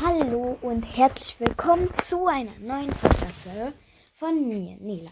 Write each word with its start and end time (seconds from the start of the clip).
Hallo 0.00 0.56
und 0.62 0.84
herzlich 0.96 1.40
willkommen 1.40 1.90
zu 2.06 2.28
einer 2.28 2.56
neuen 2.60 2.90
Podcast-Folge 2.90 3.72
von 4.14 4.46
mir, 4.46 4.76
Nela. 4.76 5.10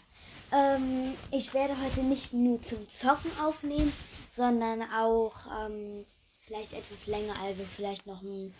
Ähm, 0.52 1.14
ich 1.32 1.52
werde 1.54 1.74
heute 1.82 2.04
nicht 2.04 2.32
nur 2.32 2.62
zum 2.62 2.88
Zocken 2.90 3.32
aufnehmen, 3.40 3.92
sondern 4.36 4.82
auch 4.82 5.34
ähm, 5.60 6.06
vielleicht 6.38 6.72
etwas 6.72 7.04
länger, 7.08 7.34
also 7.42 7.64
vielleicht 7.64 8.06
noch 8.06 8.22
ein, 8.22 8.54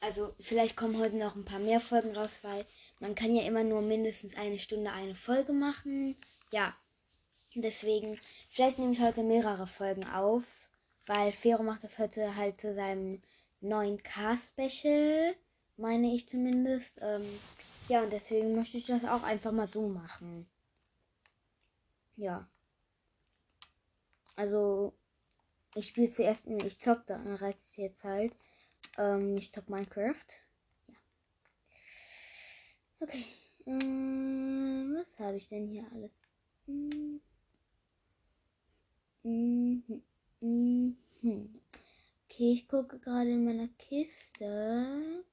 also 0.00 0.34
vielleicht 0.40 0.76
kommen 0.76 0.98
heute 0.98 1.16
noch 1.16 1.36
ein 1.36 1.44
paar 1.44 1.60
mehr 1.60 1.78
Folgen 1.78 2.16
raus, 2.16 2.40
weil 2.42 2.66
man 2.98 3.14
kann 3.14 3.36
ja 3.36 3.42
immer 3.42 3.62
nur 3.62 3.80
mindestens 3.80 4.36
eine 4.36 4.58
Stunde 4.58 4.90
eine 4.90 5.14
Folge 5.14 5.52
machen. 5.52 6.16
Ja, 6.50 6.74
deswegen, 7.54 8.18
vielleicht 8.50 8.80
nehme 8.80 8.92
ich 8.92 9.00
heute 9.00 9.22
mehrere 9.22 9.68
Folgen 9.68 10.04
auf, 10.04 10.42
weil 11.06 11.30
Fero 11.30 11.62
macht 11.62 11.84
das 11.84 11.96
heute 11.96 12.34
halt 12.34 12.60
zu 12.60 12.74
seinem 12.74 13.22
9K-Special, 13.62 15.34
meine 15.76 16.14
ich 16.14 16.28
zumindest. 16.28 16.98
Ähm, 17.00 17.40
ja, 17.88 18.02
und 18.02 18.12
deswegen 18.12 18.54
möchte 18.54 18.78
ich 18.78 18.86
das 18.86 19.04
auch 19.04 19.22
einfach 19.22 19.52
mal 19.52 19.68
so 19.68 19.88
machen. 19.88 20.46
Ja. 22.16 22.48
Also, 24.36 24.92
ich 25.74 25.88
spiele 25.88 26.10
zuerst, 26.10 26.46
ich 26.46 26.78
zock 26.80 27.06
da 27.06 27.20
reizt 27.36 27.76
jetzt 27.76 28.04
halt. 28.04 28.32
Ähm, 28.98 29.36
ich 29.36 29.52
zock 29.52 29.68
Minecraft. 29.68 30.14
Ja. 30.88 30.94
Okay. 33.00 33.24
Ähm, 33.66 34.96
was 34.98 35.18
habe 35.18 35.36
ich 35.36 35.48
denn 35.48 35.68
hier 35.68 35.86
alles? 35.92 36.12
Hm. 36.66 37.20
Mhm. 39.24 40.02
Mhm. 40.40 40.96
Okay, 42.38 42.52
ich 42.52 42.68
gucke 42.68 43.00
gerade 43.00 43.32
in 43.32 43.44
meiner 43.44 43.66
Kiste. 43.66 45.24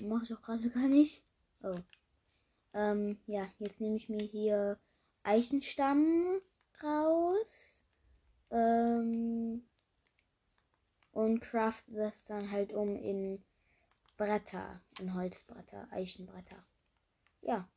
Mache 0.00 0.24
ich 0.24 0.32
auch 0.32 0.40
gerade 0.40 0.70
gar 0.70 0.88
nicht. 0.88 1.22
Oh. 1.62 1.76
Ähm, 2.72 3.18
ja, 3.26 3.46
jetzt 3.58 3.78
nehme 3.78 3.96
ich 3.96 4.08
mir 4.08 4.22
hier 4.24 4.78
Eichenstamm 5.22 6.40
raus. 6.82 7.46
Ähm, 8.50 9.66
und 11.12 11.40
craft 11.40 11.84
das 11.88 12.14
dann 12.24 12.50
halt 12.50 12.72
um 12.72 12.96
in 12.96 13.44
Bretter, 14.16 14.80
in 14.98 15.12
Holzbretter, 15.12 15.88
Eichenbretter. 15.90 16.64
Ja. 17.42 17.68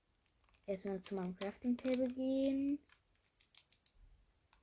Erstmal 0.67 1.03
zu 1.03 1.15
meinem 1.15 1.35
Crafting 1.35 1.75
Table 1.75 2.07
gehen. 2.07 2.79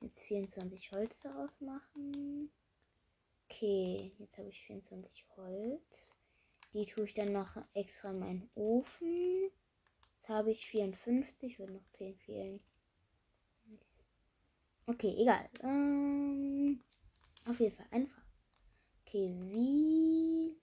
Jetzt 0.01 0.21
24 0.21 0.91
Holz 0.93 1.13
daraus 1.23 1.61
machen. 1.61 2.51
Okay, 3.51 4.13
jetzt 4.19 4.39
habe 4.39 4.49
ich 4.49 4.61
24 4.63 5.27
Holz. 5.37 5.83
Die 6.73 6.87
tue 6.87 7.05
ich 7.05 7.15
dann 7.15 7.33
noch 7.33 7.57
extra 7.75 8.11
in 8.11 8.21
meinen 8.21 8.51
Ofen. 8.55 9.51
Jetzt 10.15 10.29
habe 10.29 10.53
ich 10.53 10.65
54, 10.67 11.59
wird 11.59 11.71
noch 11.71 11.85
10 11.99 12.17
fehlen. 12.19 12.61
Okay, 14.87 15.17
egal. 15.19 15.49
Ähm, 15.65 16.81
auf 17.45 17.59
jeden 17.59 17.75
Fall 17.75 17.87
einfach. 17.91 18.23
Okay, 19.05 19.35
wie? 19.53 20.57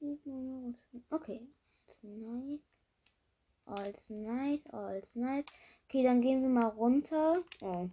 Okay, 1.09 1.41
nice. 2.01 2.61
Alles 3.65 4.09
nice, 4.09 4.65
alles 4.67 5.13
nice. 5.13 5.45
Okay, 5.87 6.03
dann 6.03 6.21
gehen 6.21 6.41
wir 6.41 6.49
mal 6.49 6.69
runter. 6.69 7.43
Oh. 7.59 7.89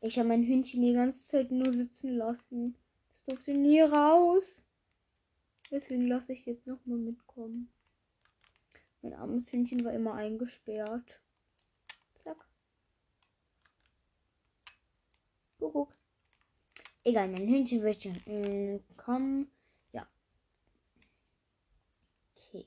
Ich 0.00 0.18
habe 0.18 0.28
mein 0.28 0.46
Hündchen 0.46 0.82
die 0.82 0.94
ganze 0.94 1.24
Zeit 1.26 1.52
nur 1.52 1.72
sitzen 1.72 2.16
lassen 2.16 2.76
durfte 3.26 3.52
nie 3.52 3.80
raus. 3.80 4.44
Deswegen 5.70 6.06
lasse 6.06 6.32
ich 6.32 6.46
jetzt 6.46 6.66
noch 6.66 6.84
mal 6.86 6.98
mitkommen. 6.98 7.68
Mein 9.02 9.14
armes 9.14 9.50
Hündchen 9.52 9.84
war 9.84 9.92
immer 9.92 10.14
eingesperrt. 10.14 11.20
Zack. 12.22 12.46
Kuckuck. 15.58 15.94
Egal, 17.04 17.28
mein 17.28 17.48
Hündchen 17.48 17.82
wird 17.82 18.02
schon 18.02 18.16
äh, 18.26 18.80
kommen. 18.96 19.50
Ja. 19.92 20.06
Okay. 22.34 22.66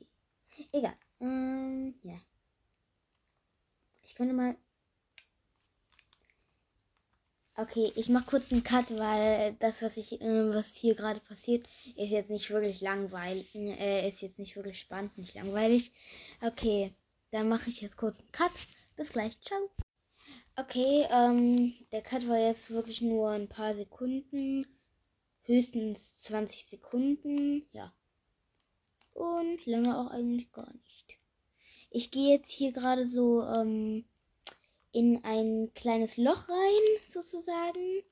Egal. 0.72 0.96
Ähm, 1.20 1.96
ja. 2.04 2.18
Ich 4.04 4.16
könnte 4.16 4.34
mal 4.34 4.58
Okay, 7.62 7.92
ich 7.98 8.08
mache 8.08 8.26
kurz 8.26 8.54
einen 8.54 8.64
Cut, 8.64 8.90
weil 8.98 9.54
das, 9.60 9.82
was 9.82 9.98
ich, 9.98 10.22
äh, 10.22 10.54
was 10.54 10.76
hier 10.76 10.96
gerade 10.96 11.20
passiert, 11.20 11.68
ist 11.98 12.10
jetzt 12.10 12.30
nicht 12.30 12.50
wirklich 12.52 12.80
langweilig, 12.80 13.54
äh, 13.54 14.08
ist 14.08 14.22
jetzt 14.22 14.40
nicht 14.40 14.56
wirklich 14.56 14.80
spannend, 14.80 15.18
nicht 15.18 15.36
langweilig. 15.36 15.92
Okay, 16.42 16.94
dann 17.32 17.50
mache 17.50 17.70
ich 17.70 17.82
jetzt 17.82 17.98
kurz 17.98 18.18
einen 18.18 18.32
Cut. 18.32 18.52
Bis 18.96 19.10
gleich, 19.10 19.42
ciao. 19.42 19.70
Okay, 20.56 21.06
ähm, 21.12 21.74
der 21.92 22.02
Cut 22.02 22.30
war 22.30 22.38
jetzt 22.40 22.70
wirklich 22.70 23.02
nur 23.02 23.32
ein 23.32 23.50
paar 23.50 23.76
Sekunden, 23.76 24.66
höchstens 25.44 26.18
20 26.20 26.66
Sekunden, 26.70 27.68
ja. 27.74 27.92
Und 29.14 29.66
länger 29.66 30.00
auch 30.00 30.12
eigentlich 30.12 30.50
gar 30.54 30.72
nicht. 30.74 31.18
Ich 31.90 32.10
gehe 32.10 32.38
jetzt 32.38 32.52
hier 32.52 32.72
gerade 32.72 33.06
so, 33.10 33.44
ähm, 33.44 34.06
in 34.92 35.24
ein 35.24 35.72
kleines 35.74 36.18
Loch 36.18 36.50
rein, 36.50 37.02
sozusagen, 37.14 38.04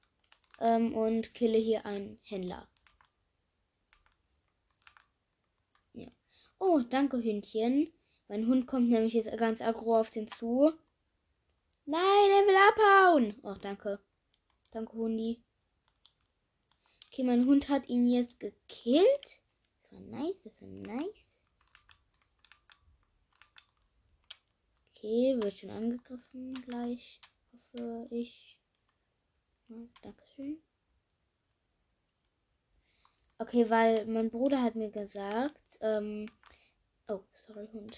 ähm, 0.59 0.93
und 0.93 1.33
kille 1.33 1.57
hier 1.57 1.85
einen 1.85 2.19
Händler. 2.23 2.67
Ja. 5.93 6.07
Oh, 6.59 6.81
danke, 6.81 7.21
Hündchen. 7.21 7.91
Mein 8.27 8.47
Hund 8.47 8.67
kommt 8.67 8.89
nämlich 8.89 9.13
jetzt 9.13 9.35
ganz 9.37 9.61
aggro 9.61 9.99
auf 9.99 10.11
den 10.11 10.29
zu. 10.31 10.73
Nein, 11.85 12.01
er 12.01 12.45
will 12.45 12.55
abhauen. 12.69 13.35
Oh, 13.43 13.55
danke. 13.61 13.99
Danke, 14.71 14.93
Hundi. 14.93 15.41
Okay, 17.07 17.23
mein 17.23 17.45
Hund 17.45 17.69
hat 17.69 17.87
ihn 17.87 18.07
jetzt 18.07 18.39
gekillt. 18.39 19.39
Das 19.83 19.93
war 19.93 20.01
nice, 20.01 20.35
das 20.43 20.61
war 20.61 20.67
nice. 20.67 21.26
Okay, 24.97 25.37
wird 25.39 25.59
schon 25.59 25.69
angegriffen 25.69 26.55
gleich. 26.65 27.19
Hoffe 27.53 28.07
ich. 28.09 28.57
Ja, 29.67 29.75
Dankeschön. 30.01 30.57
Okay, 33.37 33.69
weil 33.69 34.05
mein 34.05 34.31
Bruder 34.31 34.63
hat 34.63 34.73
mir 34.73 34.89
gesagt, 34.89 35.77
ähm, 35.81 36.25
oh, 37.07 37.19
sorry, 37.35 37.67
Hund. 37.71 37.95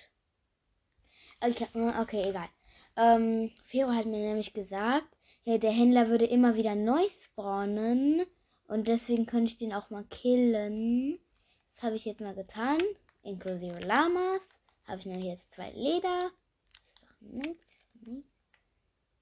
Okay, 1.39 1.67
okay 2.01 2.29
egal. 2.29 2.49
Ähm, 2.97 3.49
Fero 3.63 3.91
hat 3.91 4.05
mir 4.05 4.19
nämlich 4.19 4.53
gesagt, 4.53 5.07
ja, 5.45 5.57
der 5.57 5.71
Händler 5.71 6.09
würde 6.09 6.25
immer 6.25 6.55
wieder 6.55 6.75
neu 6.75 7.07
spawnen 7.23 8.25
und 8.67 8.89
deswegen 8.89 9.25
könnte 9.25 9.53
ich 9.53 9.57
den 9.57 9.73
auch 9.73 9.89
mal 9.89 10.03
killen. 10.03 11.17
Das 11.73 11.83
habe 11.83 11.95
ich 11.95 12.03
jetzt 12.03 12.19
mal 12.19 12.35
getan, 12.35 12.79
inklusive 13.23 13.79
Lamas. 13.79 14.41
Habe 14.85 14.99
ich 14.99 15.05
nämlich 15.05 15.27
jetzt 15.27 15.49
zwei 15.51 15.71
Leder. 15.71 16.31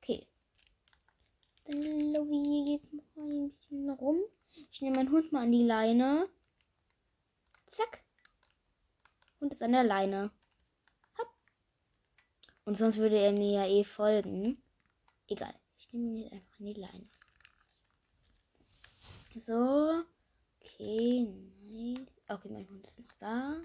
Okay. 0.01 0.27
Dann 1.65 1.81
ich 1.81 2.81
jetzt 2.81 2.93
mal 2.93 3.29
ein 3.29 3.49
bisschen 3.49 3.89
rum. 3.89 4.19
Ich 4.71 4.81
nehme 4.81 4.97
meinen 4.97 5.11
Hund 5.11 5.31
mal 5.31 5.43
an 5.43 5.51
die 5.51 5.63
Leine. 5.63 6.29
Zack. 7.67 8.03
Hund 9.39 9.53
ist 9.53 9.61
an 9.61 9.71
der 9.71 9.83
Leine. 9.83 10.31
Hopp. 11.17 11.33
Und 12.65 12.77
sonst 12.77 12.97
würde 12.97 13.17
er 13.17 13.31
mir 13.31 13.51
ja 13.51 13.67
eh 13.67 13.83
folgen. 13.83 14.61
Egal. 15.27 15.53
Ich 15.77 15.93
nehme 15.93 16.09
ihn 16.09 16.23
jetzt 16.23 16.33
einfach 16.33 16.59
an 16.59 16.65
die 16.65 16.73
Leine. 16.73 17.09
So. 19.45 20.03
Okay, 20.61 21.27
nice. 21.69 22.07
Okay, 22.27 22.49
mein 22.49 22.67
Hund 22.69 22.87
ist 22.87 22.99
noch 22.99 23.13
da. 23.19 23.61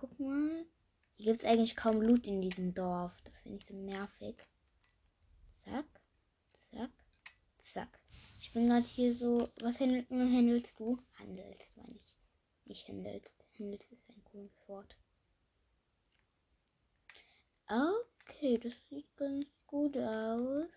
Guck 0.00 0.18
mal. 0.18 0.64
Hier 1.16 1.26
gibt 1.26 1.44
es 1.44 1.48
eigentlich 1.48 1.76
kaum 1.76 2.00
Loot 2.00 2.26
in 2.26 2.40
diesem 2.40 2.72
Dorf. 2.72 3.12
Das 3.24 3.38
finde 3.40 3.58
ich 3.58 3.66
so 3.66 3.74
nervig. 3.74 4.36
Zack, 5.58 5.84
zack, 6.70 6.90
zack. 7.62 8.00
Ich 8.38 8.52
bin 8.52 8.68
gerade 8.68 8.86
hier 8.86 9.14
so. 9.14 9.50
Was 9.60 9.78
handelst 9.78 10.78
du? 10.78 10.98
Handelst, 11.18 11.76
meine 11.76 11.96
ich. 11.96 12.14
Nicht 12.64 12.88
handelst. 12.88 13.30
Handelst 13.58 13.92
ist 13.92 14.08
ein 14.08 14.24
cooles 14.24 14.52
Wort. 14.66 14.96
Okay, 17.68 18.58
das 18.58 18.72
sieht 18.88 19.14
ganz 19.16 19.46
gut 19.66 19.96
aus. 19.98 20.70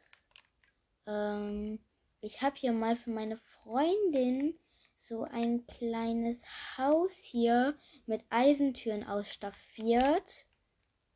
Ähm, 1.07 1.79
ich 2.19 2.41
habe 2.41 2.57
hier 2.57 2.73
mal 2.73 2.97
für 2.97 3.11
meine 3.11 3.37
Freundin 3.37 4.59
so 5.07 5.23
ein 5.23 5.65
kleines 5.67 6.37
Haus 6.77 7.11
hier 7.21 7.77
mit 8.05 8.23
Eisentüren 8.29 9.03
ausstaffiert. 9.05 10.45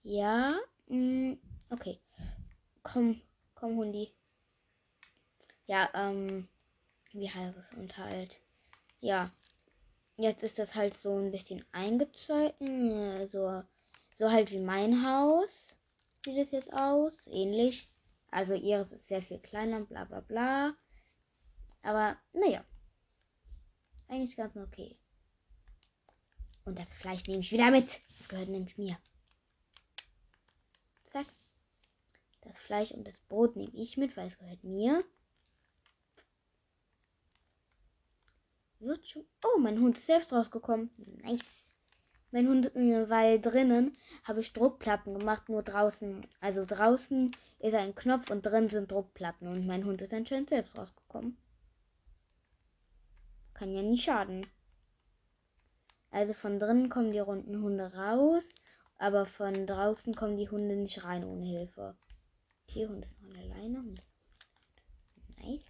Ja, 0.04 0.58
mh, 0.88 0.98
mm, 0.98 1.40
okay. 1.70 2.00
Komm, 2.84 3.22
komm, 3.56 3.78
Hundi. 3.78 4.14
Ja, 5.66 5.90
ähm, 5.94 6.48
wie 7.12 7.30
heißt 7.30 7.58
es? 7.58 7.74
Und 7.74 7.98
halt, 7.98 8.40
ja, 9.02 9.32
jetzt 10.18 10.44
ist 10.44 10.60
das 10.60 10.76
halt 10.76 10.98
so 10.98 11.18
ein 11.18 11.32
bisschen 11.32 11.66
eingezogen. 11.72 12.92
äh, 12.92 13.28
So, 13.28 13.64
so 14.18 14.32
halt 14.32 14.52
wie 14.52 14.60
mein 14.60 15.06
Haus. 15.06 15.50
Sieht 16.24 16.38
es 16.38 16.52
jetzt 16.52 16.74
aus. 16.74 17.28
Ähnlich. 17.28 17.90
Also 18.32 18.54
ihres 18.54 18.92
ist 18.92 19.08
sehr 19.08 19.22
viel 19.22 19.40
kleiner, 19.40 19.82
bla 19.82 20.06
bla 20.06 20.22
bla. 20.22 20.76
Aber 21.82 22.18
naja. 22.34 22.64
Eigentlich 24.10 24.36
ganz 24.38 24.56
okay. 24.56 24.98
Und 26.68 26.78
das 26.78 26.90
Fleisch 27.00 27.26
nehme 27.28 27.40
ich 27.40 27.52
wieder 27.54 27.72
mit. 27.72 28.02
Das 28.20 28.28
gehört 28.28 28.50
nämlich 28.50 28.78
mir. 28.78 28.98
Zack. 31.14 31.28
Das 32.42 32.60
Fleisch 32.60 32.92
und 32.92 33.08
das 33.08 33.16
Brot 33.30 33.56
nehme 33.56 33.72
ich 33.74 33.96
mit, 33.96 34.18
weil 34.18 34.28
es 34.28 34.38
gehört 34.38 34.66
mir. 34.66 35.06
Wird 38.80 39.08
schon. 39.08 39.24
Oh, 39.46 39.58
mein 39.60 39.80
Hund 39.80 39.98
ist 39.98 40.08
selbst 40.08 40.34
rausgekommen. 40.34 40.90
Nice. 41.24 41.40
Mein 42.32 42.50
Hund, 42.50 42.70
weil 42.76 43.40
drinnen 43.40 43.96
habe 44.26 44.42
ich 44.42 44.52
Druckplatten 44.52 45.18
gemacht, 45.18 45.48
nur 45.48 45.64
draußen. 45.64 46.28
Also 46.42 46.66
draußen 46.66 47.34
ist 47.60 47.76
ein 47.76 47.96
Knopf 47.96 48.30
und 48.30 48.46
drin 48.46 48.68
sind 48.68 48.92
Druckplatten. 48.92 49.48
Und 49.48 49.66
mein 49.66 49.86
Hund 49.86 50.02
ist 50.02 50.14
anscheinend 50.14 50.50
selbst 50.50 50.78
rausgekommen. 50.78 51.38
Kann 53.54 53.74
ja 53.74 53.82
nicht 53.82 54.04
schaden. 54.04 54.46
Also 56.12 56.34
von 56.34 56.60
drinnen 56.60 56.90
kommen 56.90 57.12
die 57.12 57.20
runden 57.20 57.62
Hunde 57.62 57.94
raus, 57.94 58.44
aber 58.98 59.26
von 59.26 59.68
draußen 59.68 60.14
kommen 60.14 60.38
die 60.38 60.50
Hunde 60.50 60.76
nicht 60.76 61.04
rein 61.04 61.24
ohne 61.24 61.46
Hilfe. 61.46 61.98
Okay, 62.68 62.88
Hund 62.88 63.06
ist 63.06 63.22
noch 63.22 63.36
alleine. 63.38 63.96
Ist 65.16 65.38
nice. 65.40 65.66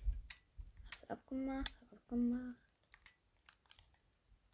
Hab's 0.92 1.10
abgemacht, 1.10 1.72
hab 1.82 1.94
abgemacht. 1.94 2.58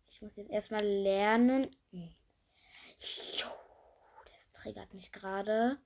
Ich 0.09 0.21
muss 0.21 0.35
jetzt 0.35 0.51
erstmal 0.51 0.85
lernen. 0.85 1.75
Hm. 1.91 2.09
Das 2.99 4.61
triggert 4.61 4.93
mich 4.93 5.11
gerade. 5.11 5.77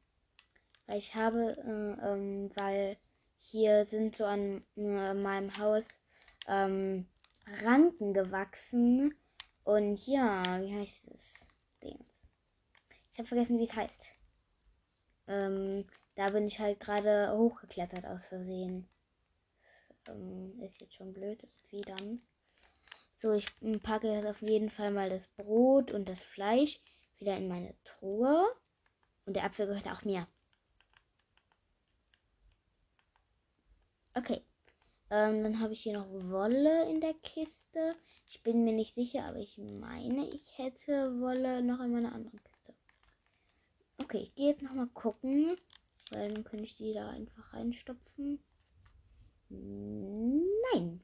Weil 0.85 0.99
ich 0.99 1.15
habe, 1.15 1.57
äh, 1.57 2.07
ähm, 2.07 2.51
weil 2.55 2.97
hier 3.39 3.85
sind 3.85 4.15
so 4.15 4.25
an 4.25 4.63
äh, 4.75 5.13
meinem 5.13 5.57
Haus 5.57 5.83
ähm, 6.47 7.07
Ranken 7.63 8.13
gewachsen. 8.13 9.13
Und 9.67 10.07
ja, 10.07 10.61
wie 10.61 10.73
heißt 10.73 11.09
es? 11.09 11.33
Dings. 11.83 12.05
Ich 13.11 13.19
habe 13.19 13.27
vergessen, 13.27 13.59
wie 13.59 13.65
es 13.65 13.75
heißt. 13.75 14.01
Ähm, 15.27 15.83
da 16.15 16.29
bin 16.29 16.47
ich 16.47 16.57
halt 16.57 16.79
gerade 16.79 17.37
hochgeklettert 17.37 18.05
aus 18.05 18.23
Versehen. 18.27 18.87
Das, 19.89 20.15
ähm, 20.15 20.57
ist 20.61 20.79
jetzt 20.79 20.93
schon 20.93 21.11
blöd, 21.11 21.45
wie 21.69 21.81
dann. 21.81 22.21
So, 23.21 23.33
ich 23.33 23.45
packe 23.83 24.07
jetzt 24.07 24.25
auf 24.25 24.41
jeden 24.41 24.69
Fall 24.69 24.91
mal 24.91 25.09
das 25.09 25.27
Brot 25.35 25.91
und 25.91 26.07
das 26.07 26.19
Fleisch 26.33 26.79
wieder 27.19 27.35
in 27.35 27.49
meine 27.49 27.75
Truhe. 27.83 28.45
Und 29.25 29.33
der 29.33 29.43
Apfel 29.43 29.67
gehört 29.67 29.87
auch 29.87 30.05
mir. 30.05 30.27
Okay. 34.13 34.41
Ähm, 35.09 35.43
dann 35.43 35.59
habe 35.59 35.73
ich 35.73 35.81
hier 35.81 35.93
noch 35.93 36.07
Wolle 36.09 36.89
in 36.89 37.01
der 37.01 37.13
Kiste. 37.15 37.95
Ich 38.29 38.43
bin 38.43 38.63
mir 38.63 38.73
nicht 38.73 38.95
sicher, 38.95 39.25
aber 39.25 39.37
ich 39.37 39.57
meine, 39.57 40.27
ich 40.29 40.57
hätte 40.57 41.19
Wolle 41.19 41.63
noch 41.63 41.79
in 41.79 41.91
meiner 41.91 42.13
anderen 42.13 42.41
Kiste. 42.43 42.73
Okay, 43.99 44.19
ich 44.19 44.35
gehe 44.35 44.49
jetzt 44.49 44.61
nochmal 44.61 44.87
gucken. 44.87 45.57
Weil 46.09 46.33
dann 46.33 46.43
könnte 46.43 46.65
ich 46.65 46.75
die 46.75 46.93
da 46.93 47.09
einfach 47.09 47.53
reinstopfen. 47.53 48.39
Nein. 49.49 51.01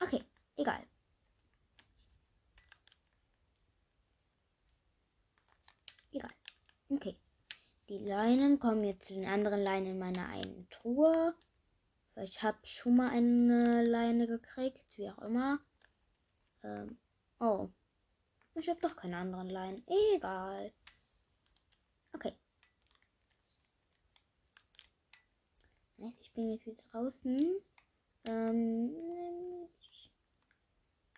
Okay, 0.00 0.22
egal. 0.56 0.82
Egal. 6.12 6.30
Okay. 6.88 7.16
Die 7.88 7.98
Leinen 7.98 8.58
kommen 8.58 8.84
jetzt 8.84 9.06
zu 9.06 9.14
den 9.14 9.26
anderen 9.26 9.62
Leinen 9.62 9.92
in 9.92 9.98
meiner 9.98 10.28
einen 10.28 10.68
Truhe. 10.70 11.34
Ich 12.22 12.42
habe 12.42 12.58
schon 12.64 12.96
mal 12.96 13.10
eine 13.10 13.82
Leine 13.82 14.26
gekriegt, 14.26 14.96
wie 14.96 15.10
auch 15.10 15.18
immer. 15.18 15.60
Ähm, 16.62 16.96
oh. 17.40 17.68
Ich 18.54 18.68
habe 18.70 18.80
doch 18.80 18.96
keine 18.96 19.18
anderen 19.18 19.50
Leinen. 19.50 19.84
Egal. 20.14 20.72
Okay. 22.14 22.32
Ich 26.20 26.32
bin 26.32 26.52
jetzt 26.52 26.66
wieder 26.66 26.82
draußen. 26.90 27.60
Ähm, 28.24 28.96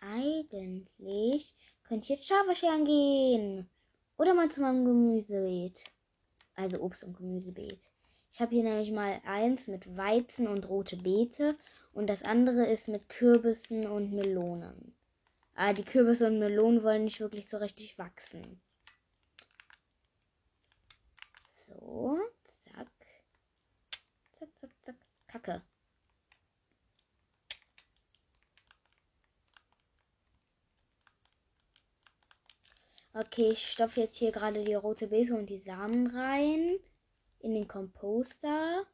eigentlich 0.01 1.55
könnte 1.83 2.03
ich 2.03 2.09
jetzt 2.09 2.27
Schafe 2.27 2.55
scheren 2.55 2.83
gehen. 2.83 3.69
Oder 4.17 4.33
mal 4.33 4.51
zu 4.51 4.59
meinem 4.59 4.83
Gemüsebeet. 4.83 5.77
Also 6.55 6.77
Obst- 6.77 7.05
und 7.05 7.15
Gemüsebeet. 7.15 7.89
Ich 8.31 8.39
habe 8.39 8.55
hier 8.55 8.63
nämlich 8.63 8.91
mal 8.91 9.21
eins 9.25 9.67
mit 9.67 9.97
Weizen 9.97 10.47
und 10.47 10.67
rote 10.69 10.97
Beete 10.97 11.57
und 11.93 12.07
das 12.07 12.23
andere 12.23 12.65
ist 12.67 12.87
mit 12.87 13.09
Kürbissen 13.09 13.87
und 13.87 14.13
Melonen. 14.13 14.95
Aber 15.55 15.73
die 15.73 15.83
Kürbisse 15.83 16.27
und 16.27 16.39
Melonen 16.39 16.83
wollen 16.83 17.03
nicht 17.03 17.19
wirklich 17.19 17.49
so 17.49 17.57
richtig 17.57 17.97
wachsen. 17.97 18.61
So, 21.67 22.17
zack. 22.71 22.87
Zack, 24.39 24.49
zack, 24.61 24.71
zack. 24.85 24.95
Kacke. 25.27 25.61
Okay, 33.13 33.49
ich 33.51 33.67
stopfe 33.67 34.01
jetzt 34.01 34.15
hier 34.15 34.31
gerade 34.31 34.63
die 34.63 34.75
rote 34.75 35.07
Beete 35.07 35.35
und 35.35 35.47
die 35.47 35.59
Samen 35.59 36.07
rein 36.07 36.79
in 37.39 37.53
den 37.53 37.67
Komposter, 37.67 38.85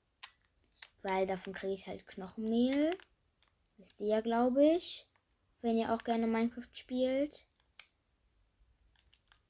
weil 1.02 1.28
davon 1.28 1.54
kriege 1.54 1.74
ich 1.74 1.88
halt 1.88 2.08
Knochenmehl. 2.08 2.98
Wisst 3.78 4.00
ihr 4.00 4.08
ja, 4.08 4.22
glaube 4.22 4.64
ich, 4.76 5.06
wenn 5.62 5.78
ihr 5.78 5.94
auch 5.94 6.04
gerne 6.04 6.28
Minecraft 6.28 6.74
spielt. 6.74 7.46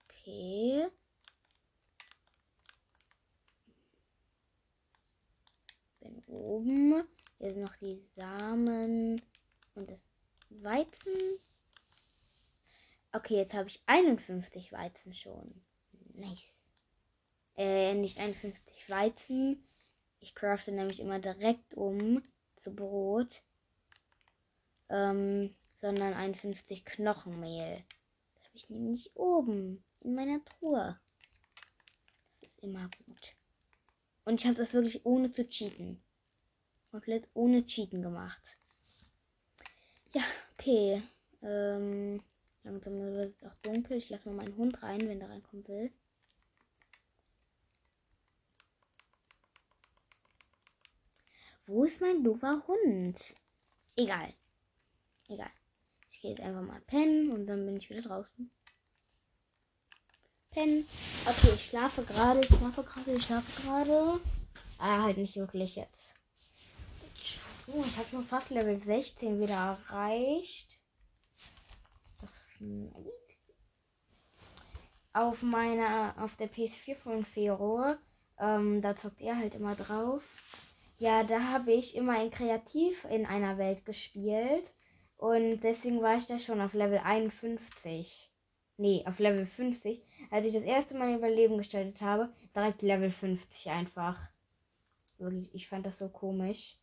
Okay. 0.09 0.87
Bin 5.99 6.23
oben. 6.27 7.07
Hier 7.37 7.53
sind 7.53 7.63
noch 7.63 7.75
die 7.77 8.01
Samen 8.15 9.21
und 9.75 9.89
das 9.89 9.99
Weizen. 10.49 11.39
Okay, 13.11 13.35
jetzt 13.35 13.53
habe 13.53 13.69
ich 13.69 13.81
51 13.85 14.71
Weizen 14.71 15.13
schon. 15.13 15.61
Nice. 16.13 16.54
Äh, 17.57 17.93
nicht 17.93 18.17
51 18.17 18.89
Weizen. 18.89 19.67
Ich 20.19 20.35
crafte 20.35 20.71
nämlich 20.71 20.99
immer 20.99 21.19
direkt 21.19 21.73
um 21.75 22.21
zu 22.63 22.73
Brot. 22.73 23.43
Ähm, 24.89 25.55
sondern 25.81 26.13
51 26.13 26.85
Knochenmehl. 26.85 27.83
Das 28.35 28.47
habe 28.47 28.57
ich 28.57 28.69
nämlich 28.69 29.15
oben 29.15 29.83
in 30.01 30.15
meiner 30.15 30.43
Truhe. 30.45 30.99
Das 32.41 32.49
ist 32.49 32.63
immer 32.63 32.89
gut. 33.05 33.35
Und 34.25 34.41
ich 34.41 34.47
habe 34.47 34.57
das 34.57 34.73
wirklich 34.73 35.05
ohne 35.05 35.31
zu 35.31 35.47
cheaten. 35.47 36.01
Komplett 36.91 37.27
ohne 37.33 37.65
Cheaten 37.65 38.01
gemacht. 38.01 38.41
Ja, 40.13 40.23
okay. 40.53 41.03
Ähm, 41.41 42.23
langsam 42.63 42.99
wird 42.99 43.35
es 43.35 43.43
auch 43.43 43.55
dunkel. 43.61 43.97
Ich 43.97 44.09
lasse 44.09 44.29
mal 44.29 44.43
meinen 44.43 44.57
Hund 44.57 44.81
rein, 44.81 45.07
wenn 45.07 45.19
der 45.19 45.29
reinkommen 45.29 45.67
will. 45.67 45.91
Ist 51.85 52.01
mein 52.01 52.23
doofer 52.23 52.63
Hund? 52.67 53.19
Egal. 53.95 54.33
Egal. 55.27 55.51
Ich 56.09 56.19
gehe 56.19 56.31
jetzt 56.31 56.41
einfach 56.41 56.63
mal 56.63 56.81
pennen 56.81 57.31
und 57.31 57.45
dann 57.45 57.63
bin 57.63 57.77
ich 57.77 57.91
wieder 57.91 58.01
draußen. 58.01 58.49
Pennen. 60.49 60.87
Okay, 61.27 61.51
ich 61.53 61.65
schlafe 61.67 62.01
gerade, 62.01 62.39
ich 62.39 62.47
schlafe 62.47 62.81
gerade, 62.81 63.13
ich 63.13 63.23
schlafe 63.23 63.61
gerade. 63.61 64.19
Ah, 64.79 65.03
halt 65.03 65.17
nicht 65.17 65.35
wirklich 65.35 65.75
jetzt. 65.75 66.09
Oh, 67.67 67.83
ich 67.85 67.97
habe 67.97 68.09
schon 68.09 68.25
fast 68.25 68.49
Level 68.49 68.81
16 68.81 69.39
wieder 69.39 69.77
erreicht. 69.87 70.79
Das 72.19 72.31
ist 72.31 72.61
nice. 72.61 72.95
Auf 75.13 75.43
meiner, 75.43 76.15
auf 76.17 76.35
der 76.35 76.51
PS4 76.51 76.95
von 76.95 77.25
Fero, 77.25 77.95
ähm, 78.39 78.81
da 78.81 78.97
zockt 78.97 79.21
er 79.21 79.37
halt 79.37 79.53
immer 79.53 79.75
drauf. 79.75 80.23
Ja, 80.97 81.23
da 81.23 81.43
habe 81.51 81.73
ich 81.73 81.95
immer 81.95 82.23
in 82.23 82.31
Kreativ 82.31 83.05
in 83.05 83.25
einer 83.25 83.57
Welt 83.57 83.85
gespielt. 83.85 84.71
Und 85.17 85.59
deswegen 85.61 86.01
war 86.01 86.15
ich 86.17 86.27
da 86.27 86.39
schon 86.39 86.61
auf 86.61 86.73
Level 86.73 86.99
51. 86.99 88.31
Nee, 88.77 89.03
auf 89.05 89.19
Level 89.19 89.45
50. 89.45 90.01
Als 90.31 90.45
ich 90.45 90.53
das 90.53 90.63
erste 90.63 90.95
Mal 90.95 91.15
Überleben 91.15 91.57
gestaltet 91.57 92.01
habe, 92.01 92.29
direkt 92.55 92.81
Level 92.81 93.11
50 93.11 93.69
einfach. 93.69 94.17
Wirklich, 95.17 95.53
ich 95.53 95.67
fand 95.67 95.85
das 95.85 95.97
so 95.97 96.07
komisch. 96.09 96.77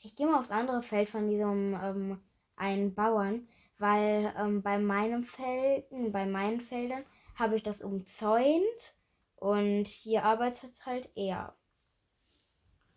Ich 0.00 0.14
gehe 0.14 0.26
mal 0.26 0.40
aufs 0.40 0.50
andere 0.50 0.82
Feld 0.82 1.08
von 1.08 1.28
diesem 1.28 1.74
ähm, 1.74 2.20
einen 2.56 2.94
Bauern, 2.94 3.48
weil 3.78 4.32
ähm, 4.38 4.62
bei 4.62 4.78
meinem 4.78 5.24
Felden, 5.24 6.12
bei 6.12 6.24
meinen 6.26 6.60
Feldern 6.60 7.04
habe 7.34 7.56
ich 7.56 7.64
das 7.64 7.80
umzäunt 7.80 8.94
und 9.36 9.86
hier 9.86 10.24
arbeitet 10.24 10.74
halt 10.86 11.08
er. 11.16 11.57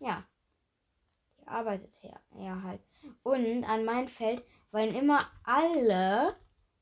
Ja. 0.02 0.28
Hier 1.38 1.48
arbeitet 1.48 1.94
er, 2.02 2.20
er 2.36 2.64
halt. 2.64 2.82
Und 3.24 3.64
an 3.64 3.86
mein 3.86 4.10
Feld 4.10 4.44
wollen 4.72 4.96
immer 4.96 5.30
alle, 5.44 6.36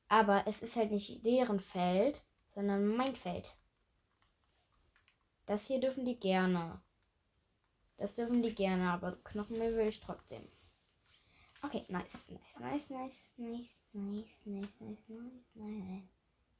aber 0.07 0.47
es 0.47 0.61
ist 0.61 0.75
halt 0.75 0.91
nicht 0.91 1.25
deren 1.25 1.59
Feld, 1.59 2.23
sondern 2.55 2.87
mein 2.87 3.15
Feld. 3.15 3.55
Das 5.45 5.61
hier 5.63 5.79
dürfen 5.79 6.05
die 6.05 6.19
gerne. 6.19 6.81
Das 7.97 8.15
dürfen 8.15 8.41
die 8.41 8.55
gerne, 8.55 8.91
aber 8.91 9.17
Knochenmehl 9.23 9.75
will 9.75 9.87
ich 9.87 9.99
trotzdem. 9.99 10.47
Okay, 11.61 11.85
nice, 11.89 12.07
nice, 12.29 12.39
nice, 12.57 12.89
nice, 12.89 13.19
nice, 13.33 13.67
nice, 13.93 14.27
nice, 14.45 14.69
nice, 14.79 14.99
nice, 15.09 15.49
nice. 15.55 16.03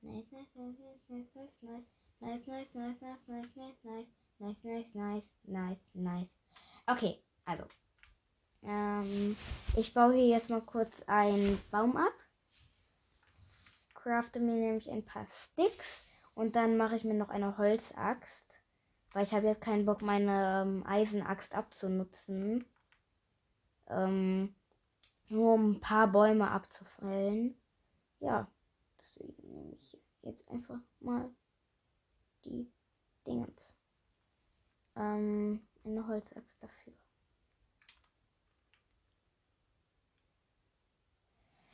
Nice, 0.02 0.26
nice, 0.32 0.48
nice, 0.56 0.76
nice, 0.80 1.00
nice, 1.10 1.30
nice, 1.36 2.48
nice, 2.48 2.76
nice, 2.76 2.76
nice, 2.76 3.02
nice, 3.02 3.28
nice, 3.28 3.56
nice, 3.56 3.78
nice, 3.88 4.08
nice, 4.40 4.58
nice, 4.64 4.96
nice, 4.96 5.24
nice, 5.46 5.78
nice. 5.94 6.39
Okay, 6.90 7.20
also. 7.46 7.66
Ähm, 8.64 9.38
ich 9.76 9.94
baue 9.94 10.16
hier 10.16 10.28
jetzt 10.28 10.50
mal 10.50 10.62
kurz 10.62 10.92
einen 11.06 11.62
Baum 11.70 11.96
ab. 11.96 12.14
Crafte 13.94 14.40
mir 14.40 14.56
nämlich 14.56 14.90
ein 14.90 15.06
paar 15.06 15.28
Sticks 15.28 15.86
und 16.34 16.56
dann 16.56 16.78
mache 16.78 16.96
ich 16.96 17.04
mir 17.04 17.14
noch 17.14 17.30
eine 17.30 17.60
Holzaxt. 17.60 18.44
Weil 19.14 19.24
ich 19.24 19.34
habe 19.34 19.46
jetzt 19.46 19.62
keinen 19.62 19.86
Bock, 19.86 20.02
meine 20.02 20.64
ähm, 20.64 20.84
Eisenaxt 20.88 21.54
abzunutzen. 21.54 22.66
Ähm, 23.88 24.56
nur 25.28 25.54
um 25.54 25.72
ein 25.74 25.82
paar 25.82 26.08
Bäume 26.08 26.50
abzufällen. 26.50 27.56
Ja, 28.20 28.48
deswegen 28.98 29.54
nehme 29.54 29.76
ich 29.80 30.02
jetzt 30.24 30.48
einfach 30.50 30.80
mal 31.02 31.30
die 32.46 32.72
Dingens. 33.28 33.62
Ähm, 34.96 35.62
eine 35.90 36.08
Holzaxt 36.08 36.56
dafür. 36.62 36.94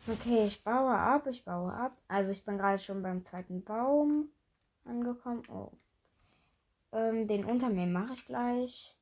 Okay, 0.08 0.46
ich 0.46 0.64
baue 0.64 0.96
ab, 0.96 1.26
ich 1.28 1.44
baue 1.44 1.74
ab. 1.74 1.98
Also 2.08 2.32
ich 2.32 2.46
bin 2.46 2.58
gerade 2.58 2.80
schon 2.80 3.02
beim 3.02 3.26
zweiten 3.26 3.64
Baum 3.64 4.30
angekommen. 4.86 5.44
Oh. 5.50 5.72
Ähm, 6.92 7.28
den 7.28 7.46
unter 7.46 7.70
mir 7.70 7.88
mache 7.88 8.14
ich 8.14 8.26
gleich. 8.26 8.96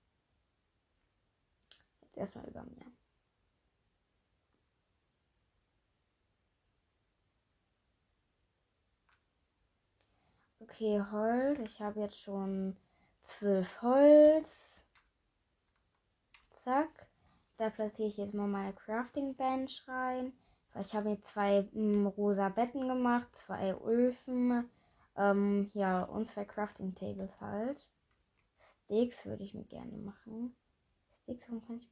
Jetzt 2.02 2.18
erstmal 2.18 2.48
über 2.48 2.64
mir. 2.64 2.86
Okay, 10.60 11.02
Holz. 11.12 11.60
Ich 11.60 11.82
habe 11.82 12.00
jetzt 12.00 12.20
schon 12.20 12.78
zwölf 13.26 13.82
Holz. 13.82 14.48
Zack. 16.64 17.08
Da 17.58 17.70
platziere 17.70 18.08
ich 18.08 18.18
jetzt 18.18 18.34
mal 18.34 18.48
meine 18.48 18.74
Crafting 18.74 19.36
Bench 19.36 19.84
rein. 19.88 20.34
Ich 20.80 20.96
habe 20.96 21.10
mir 21.10 21.22
zwei 21.22 21.70
m, 21.74 22.04
mm, 22.04 22.08
rosa 22.08 22.50
Betten 22.50 22.88
gemacht, 22.88 23.28
zwei 23.46 23.74
Öfen, 23.76 24.70
ähm, 25.16 25.70
ja, 25.74 26.04
und 26.04 26.30
zwei 26.30 26.46
Crafting 26.46 26.96
Tables 26.96 27.40
halt. 27.40 27.88
Sticks 28.86 29.26
würde 29.26 29.44
ich 29.44 29.54
mir 29.54 29.66
gerne 29.66 29.98
machen. 29.98 30.56
Sticks, 31.24 31.44
warum 31.48 31.66
kann 31.66 31.78
ich. 31.78 31.90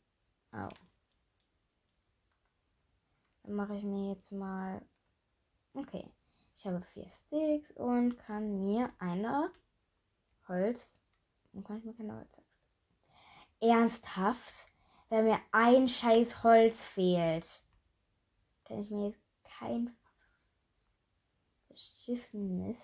Au. 0.51 0.69
Dann 3.43 3.53
mache 3.53 3.75
ich 3.75 3.83
mir 3.83 4.13
jetzt 4.13 4.31
mal. 4.31 4.81
Okay. 5.73 6.09
Ich 6.55 6.65
habe 6.65 6.81
vier 6.93 7.09
Sticks 7.27 7.71
und 7.71 8.17
kann 8.19 8.63
mir 8.65 8.91
eine 8.99 9.51
Holz. 10.47 10.79
Warum 11.51 11.63
kann 11.65 11.77
ich 11.77 11.85
mir 11.85 11.93
keine 11.93 12.15
Holz? 12.15 12.40
Ernsthaft? 13.61 14.67
Da 15.09 15.21
mir 15.21 15.39
ein 15.51 15.87
scheiß 15.87 16.43
Holz 16.43 16.79
fehlt. 16.85 17.45
Kann 18.65 18.81
ich 18.81 18.89
mir 18.89 19.07
jetzt 19.09 19.21
kein 19.43 19.95
beschissenes. 21.67 22.77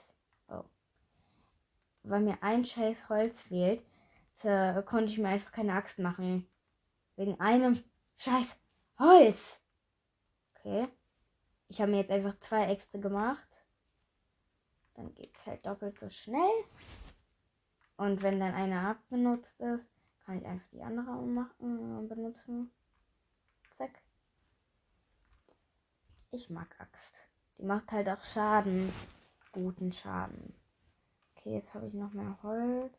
Oh. 0.49 0.63
Weil 2.03 2.21
mir 2.21 2.37
ein 2.41 2.65
scheiß 2.65 3.09
Holz 3.09 3.39
fehlt, 3.41 3.81
so, 4.35 4.49
konnte 4.85 5.11
ich 5.11 5.17
mir 5.17 5.29
einfach 5.29 5.51
keine 5.51 5.73
Axt 5.73 5.99
machen. 5.99 6.47
Wegen 7.15 7.39
einem 7.39 7.83
scheiß 8.17 8.55
Holz. 8.99 9.59
Okay. 10.55 10.87
Ich 11.69 11.81
habe 11.81 11.91
mir 11.91 12.01
jetzt 12.01 12.11
einfach 12.11 12.39
zwei 12.41 12.67
Äxte 12.67 12.99
gemacht. 12.99 13.47
Dann 14.93 15.13
geht 15.15 15.35
es 15.35 15.45
halt 15.45 15.65
doppelt 15.65 15.97
so 15.99 16.09
schnell. 16.09 16.63
Und 17.97 18.21
wenn 18.21 18.39
dann 18.39 18.53
eine 18.53 18.81
abgenutzt 18.81 19.59
ist, 19.59 19.96
ich 20.35 20.45
einfach 20.45 20.67
die 20.71 20.81
andere 20.81 21.21
machen, 21.25 22.05
äh, 22.05 22.07
benutzen. 22.07 22.71
Zack. 23.77 24.01
Ich 26.31 26.49
mag 26.49 26.67
Axt. 26.79 27.13
Die 27.57 27.63
macht 27.63 27.91
halt 27.91 28.09
auch 28.09 28.21
Schaden. 28.21 28.91
Guten 29.51 29.91
Schaden. 29.91 30.53
Okay, 31.35 31.53
jetzt 31.55 31.73
habe 31.73 31.87
ich 31.87 31.93
noch 31.93 32.11
mehr 32.13 32.37
Holz. 32.43 32.93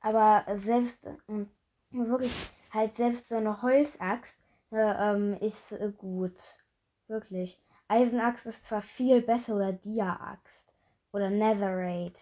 Aber 0.00 0.44
selbst, 0.58 1.04
äh, 1.04 1.46
wirklich, 1.90 2.32
halt 2.72 2.96
selbst 2.96 3.28
so 3.28 3.36
eine 3.36 3.62
Holzaxt 3.62 4.32
äh, 4.70 4.76
ähm, 4.76 5.34
ist 5.40 5.72
äh, 5.72 5.92
gut. 5.96 6.36
Wirklich. 7.08 7.60
Eisenaxt 7.88 8.46
ist 8.46 8.64
zwar 8.66 8.82
viel 8.82 9.20
besser 9.20 9.56
oder 9.56 9.72
Dia-Axt 9.72 10.74
oder 11.12 11.28
Netherite, 11.28 12.20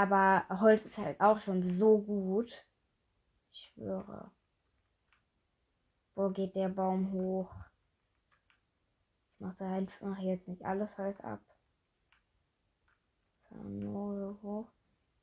aber 0.00 0.46
Holz 0.60 0.82
ist 0.86 0.96
halt 0.96 1.20
auch 1.20 1.38
schon 1.40 1.78
so 1.78 1.98
gut. 1.98 2.50
Ich 3.52 3.72
schwöre. 3.74 4.30
Wo 6.14 6.30
geht 6.30 6.54
der 6.54 6.70
Baum 6.70 7.12
hoch? 7.12 7.54
Ich 9.34 9.40
mache 9.40 9.64
einfach 9.64 10.16
jetzt 10.18 10.48
nicht 10.48 10.64
alles 10.64 10.88
Holz 10.96 11.20
ab. 11.20 11.40
Nur 13.50 14.16
so 14.16 14.42
hoch, 14.42 14.68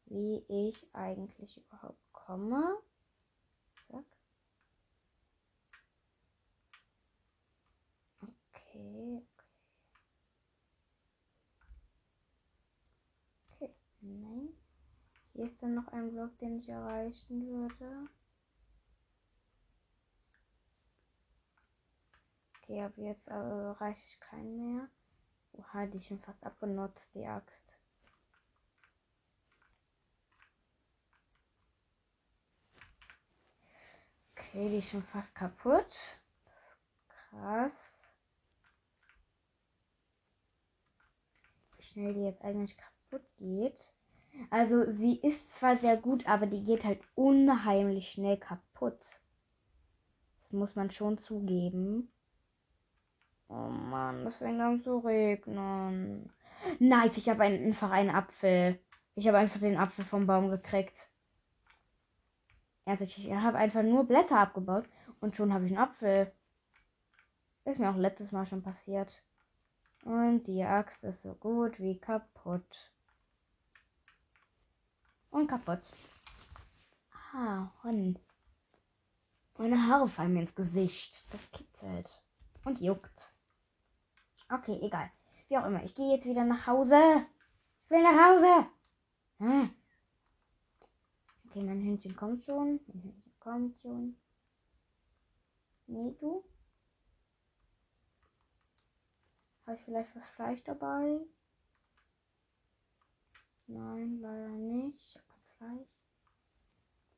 wie 0.06 0.46
ich 0.48 0.88
eigentlich 0.94 1.58
überhaupt 1.58 2.14
komme. 2.14 2.78
Zack. 3.90 4.06
Okay. 8.54 9.24
Nein. 14.02 14.50
Hier 15.38 15.46
ist 15.46 15.62
dann 15.62 15.76
noch 15.76 15.88
ein 15.90 16.12
Block, 16.12 16.36
den 16.40 16.58
ich 16.58 16.68
erreichen 16.68 17.46
würde. 17.46 18.10
Okay, 22.58 22.82
ab 22.82 22.94
jetzt 22.96 23.28
äh, 23.28 23.34
erreiche 23.34 24.04
ich 24.04 24.20
keinen 24.20 24.58
mehr. 24.58 24.90
Oha, 25.52 25.86
die 25.86 25.98
ist 25.98 26.08
schon 26.08 26.20
fast 26.22 26.44
abgenutzt, 26.44 27.04
die 27.14 27.28
Axt. 27.28 27.54
Okay, 34.32 34.70
die 34.70 34.80
ist 34.80 34.90
schon 34.90 35.04
fast 35.04 35.36
kaputt. 35.36 36.20
Krass. 37.10 37.72
Wie 41.76 41.84
schnell 41.84 42.16
die 42.16 42.24
jetzt 42.24 42.42
eigentlich 42.42 42.76
kaputt 42.76 43.30
geht. 43.38 43.97
Also 44.50 44.92
sie 44.94 45.20
ist 45.22 45.52
zwar 45.58 45.78
sehr 45.78 45.98
gut, 45.98 46.28
aber 46.28 46.46
die 46.46 46.64
geht 46.64 46.84
halt 46.84 47.02
unheimlich 47.16 48.12
schnell 48.12 48.38
kaputt. 48.38 49.00
Das 50.44 50.52
muss 50.52 50.76
man 50.76 50.92
schon 50.92 51.18
zugeben. 51.18 52.10
Oh 53.50 53.70
Mann, 53.70 54.26
es 54.28 54.38
fängt 54.38 54.62
an 54.62 54.82
zu 54.82 55.00
regnen. 55.00 56.30
Nice, 56.80 57.18
ich 57.18 57.30
habe 57.30 57.44
einfach 57.44 57.92
einen 57.92 58.10
Apfel. 58.10 58.80
Ich 59.16 59.28
habe 59.28 59.38
einfach 59.38 59.60
den 59.60 59.78
Apfel 59.78 60.06
vom 60.06 60.28
Baum 60.28 60.50
gekriegt. 60.50 61.10
Also 62.86 63.04
ich 63.04 63.32
habe 63.32 63.58
einfach 63.58 63.84
nur 63.84 64.06
Blätter 64.06 64.40
abgebaut 64.40 64.86
und 65.20 65.36
schon 65.36 65.54
habe 65.54 65.66
ich 65.66 65.72
einen 65.72 65.82
Apfel. 65.82 66.32
Ist 67.66 67.80
mir 67.80 67.90
auch 67.90 67.98
letztes 67.98 68.32
Mal 68.32 68.46
schon 68.46 68.64
passiert. 68.64 69.22
Und 70.06 70.44
die 70.48 70.64
Axt 70.64 71.04
ist 71.04 71.22
so 71.24 71.34
gut 71.34 71.80
wie 71.80 72.00
kaputt. 72.00 72.92
Und 75.30 75.48
kaputt. 75.48 75.92
Ah, 77.34 77.72
Hon. 77.84 78.18
Meine 79.58 79.88
Haare 79.88 80.08
fallen 80.08 80.34
mir 80.34 80.42
ins 80.42 80.56
Gesicht. 80.56 81.26
Das 81.32 81.42
kitzelt. 81.52 82.22
Und 82.64 82.80
juckt. 82.80 83.34
Okay, 84.50 84.80
egal. 84.82 85.12
Wie 85.48 85.58
auch 85.58 85.66
immer. 85.66 85.84
Ich 85.84 85.96
gehe 85.96 86.16
jetzt 86.16 86.26
wieder 86.26 86.44
nach 86.44 86.68
Hause. 86.68 87.26
Ich 87.86 87.90
will 87.90 88.04
nach 88.04 88.28
Hause. 88.28 88.68
Hm. 89.40 89.76
Okay, 91.46 91.64
mein 91.64 91.82
Hündchen 91.82 92.16
kommt 92.16 92.44
schon. 92.44 92.80
Mein 92.88 93.04
Hündchen 93.04 93.40
kommt 93.40 93.82
schon. 93.82 94.18
Nee, 95.88 96.16
du? 96.20 96.44
Habe 99.66 99.78
ich 99.78 99.84
vielleicht 99.84 100.16
was 100.16 100.28
Fleisch 100.36 100.64
dabei? 100.64 101.20
Nein, 103.68 104.20
leider 104.22 104.50
nicht. 104.50 105.20
Kein 105.58 105.78
Fleisch. 105.78 105.90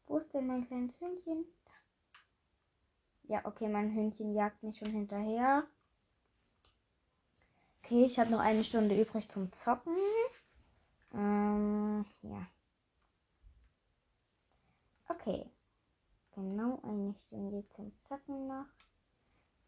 Wo 0.07 0.17
ist 0.17 0.33
denn 0.33 0.47
mein 0.47 0.65
kleines 0.67 0.99
Hündchen? 0.99 1.45
Ja, 3.23 3.45
okay, 3.45 3.67
mein 3.67 3.93
Hündchen 3.93 4.33
jagt 4.33 4.63
mich 4.63 4.79
schon 4.79 4.89
hinterher. 4.89 5.67
Okay, 7.83 8.05
ich 8.05 8.17
habe 8.19 8.31
noch 8.31 8.39
eine 8.39 8.63
Stunde 8.63 8.99
übrig 8.99 9.29
zum 9.29 9.51
Zocken. 9.53 9.95
Ähm, 11.13 12.05
ja. 12.23 12.47
Okay. 15.07 15.49
Genau 16.33 16.79
eine 16.83 17.13
Stunde 17.15 17.67
zum 17.75 17.91
Zocken 18.07 18.47
noch. 18.47 18.65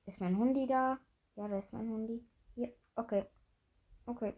Ist 0.05 0.19
mein 0.19 0.38
Hundi 0.38 0.65
da? 0.65 0.97
Ja, 1.35 1.47
da 1.47 1.59
ist 1.59 1.71
mein 1.73 1.89
Hundi. 1.89 2.25
Hier, 2.55 2.73
okay. 2.95 3.25
Okay. 4.05 4.33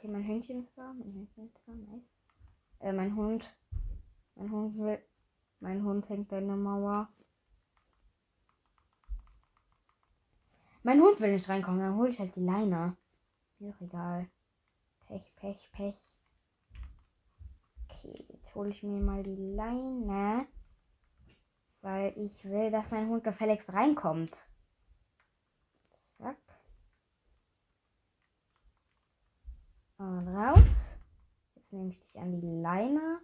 Okay, 0.00 0.08
mein 0.08 0.26
Hündchen 0.26 0.62
ist 0.62 0.78
da. 0.78 0.94
Mein 0.94 1.12
Hündchen 1.12 1.44
ist 1.44 1.60
da. 1.66 1.72
Nice. 1.74 2.08
Äh, 2.78 2.90
mein 2.90 3.14
Hund. 3.14 3.44
Mein 4.34 4.50
Hund 4.50 4.78
will. 4.78 4.98
Mein 5.58 5.84
Hund 5.84 6.08
hängt 6.08 6.32
an 6.32 6.46
der 6.46 6.56
Mauer. 6.56 7.12
Mein 10.82 11.02
Hund 11.02 11.20
will 11.20 11.32
nicht 11.32 11.46
reinkommen, 11.50 11.80
dann 11.80 11.96
hole 11.96 12.08
ich 12.08 12.18
halt 12.18 12.34
die 12.34 12.40
Leine. 12.40 12.96
Mir 13.58 13.72
doch 13.72 13.80
egal. 13.82 14.30
Pech, 15.06 15.36
Pech, 15.36 15.70
Pech. 15.72 16.00
Okay, 17.84 18.24
jetzt 18.26 18.54
hole 18.54 18.70
ich 18.70 18.82
mir 18.82 19.02
mal 19.02 19.22
die 19.22 19.36
Leine. 19.54 20.46
Weil 21.82 22.16
ich 22.16 22.42
will, 22.46 22.70
dass 22.70 22.90
mein 22.90 23.10
Hund 23.10 23.22
gefälligst 23.22 23.70
reinkommt. 23.70 24.34
Zack. 26.16 26.38
Und 30.00 30.28
raus. 30.28 30.64
Jetzt 31.54 31.72
nehme 31.74 31.90
ich 31.90 32.00
dich 32.00 32.18
an 32.18 32.32
die 32.32 32.62
Leine. 32.62 33.20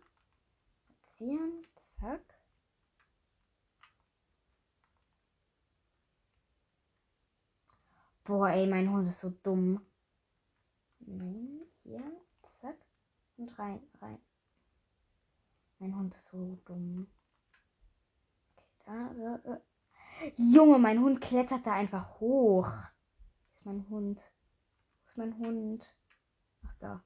Ziehen. 1.17 1.65
Zack. 1.99 2.21
Boah, 8.25 8.51
ey, 8.51 8.67
mein 8.67 8.91
Hund 8.91 9.09
ist 9.09 9.21
so 9.21 9.31
dumm. 9.43 9.81
Nein, 10.99 11.63
hier, 11.83 12.03
zack. 12.61 12.77
Und 13.39 13.59
rein, 13.59 13.81
rein. 14.03 14.19
Mein 15.79 15.97
Hund 15.97 16.15
ist 16.15 16.29
so 16.29 16.59
dumm. 16.67 17.07
Okay, 18.55 18.69
da, 18.85 19.15
so, 19.15 19.51
äh. 19.51 20.33
Junge, 20.37 20.79
mein 20.79 21.01
Hund 21.01 21.23
klettert 21.23 21.65
da 21.67 21.73
einfach 21.73 22.21
hoch. 22.21 22.69
Ist 23.55 23.65
mein 23.65 23.89
Hund? 23.89 24.21
Ist 25.07 25.17
mein 25.17 25.39
Hund? 25.39 25.87
Da. 26.81 27.03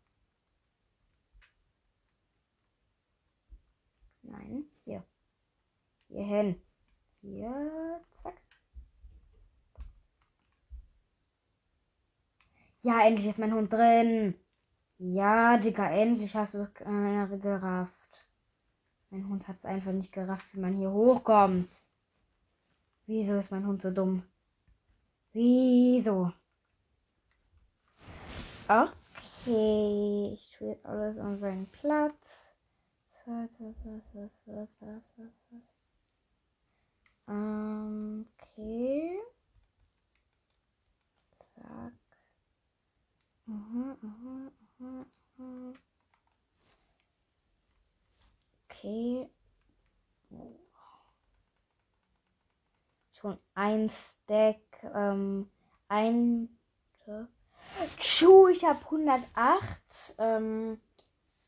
Nein, 4.23 4.65
hier. 4.85 5.05
Hier 6.09 6.25
hin. 6.25 6.63
Hier, 7.23 8.01
zack. 8.23 8.35
Ja, 12.83 13.05
endlich 13.07 13.27
ist 13.27 13.39
mein 13.39 13.53
Hund 13.53 13.73
drin. 13.73 14.35
Ja, 14.99 15.59
Digga, 15.59 15.91
endlich 15.91 16.35
hast 16.35 16.55
du 16.55 16.63
es 16.63 16.71
äh, 16.81 17.39
gerafft. 17.39 17.95
Mein 19.11 19.29
Hund 19.29 19.49
hat 19.49 19.57
es 19.59 19.65
einfach 19.65 19.93
nicht 19.93 20.13
gerafft, 20.13 20.47
wie 20.53 20.61
man 20.61 20.77
hier 20.77 20.91
hochkommt. 20.91 21.71
Wieso 23.07 23.35
ist 23.37 23.51
mein 23.51 23.67
Hund 23.67 23.83
so 23.83 23.91
dumm? 23.91 24.23
Wieso? 25.33 26.33
Okay, 29.47 30.33
ich 30.35 30.51
jetzt 30.71 30.87
alles 30.87 31.19
an 31.19 31.37
seinen 31.39 31.67
Platz. 31.73 32.15
Okay. 37.27 39.19
Zack. 41.55 41.93
Mhm, 43.47 43.97
mhm, 44.03 44.53
mhm, 44.79 45.07
mhm. 45.39 45.75
Okay. 48.69 49.31
Schon 53.13 53.39
ein 53.55 53.91
Stack. 53.91 54.59
Ähm, 54.95 55.51
ein. 55.89 56.49
Tschu, 57.99 58.49
ich 58.49 58.65
habe 58.65 58.85
108. 58.85 60.15
Ähm, 60.19 60.81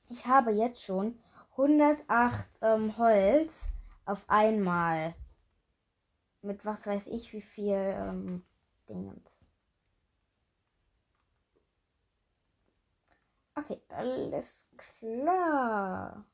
ich 0.09 0.27
habe 0.27 0.53
jetzt 0.53 0.83
schon 0.83 1.19
108 1.53 2.47
ähm, 2.63 2.97
Holz 2.97 3.53
auf 4.05 4.25
einmal. 4.29 5.15
Mit 6.43 6.65
was 6.65 6.85
weiß 6.85 7.07
ich 7.07 7.33
wie 7.33 7.43
viel 7.43 7.75
ähm, 7.75 8.45
Dingens. 8.89 9.31
Okay, 13.55 13.81
alles 13.89 14.67
klar. 14.99 16.25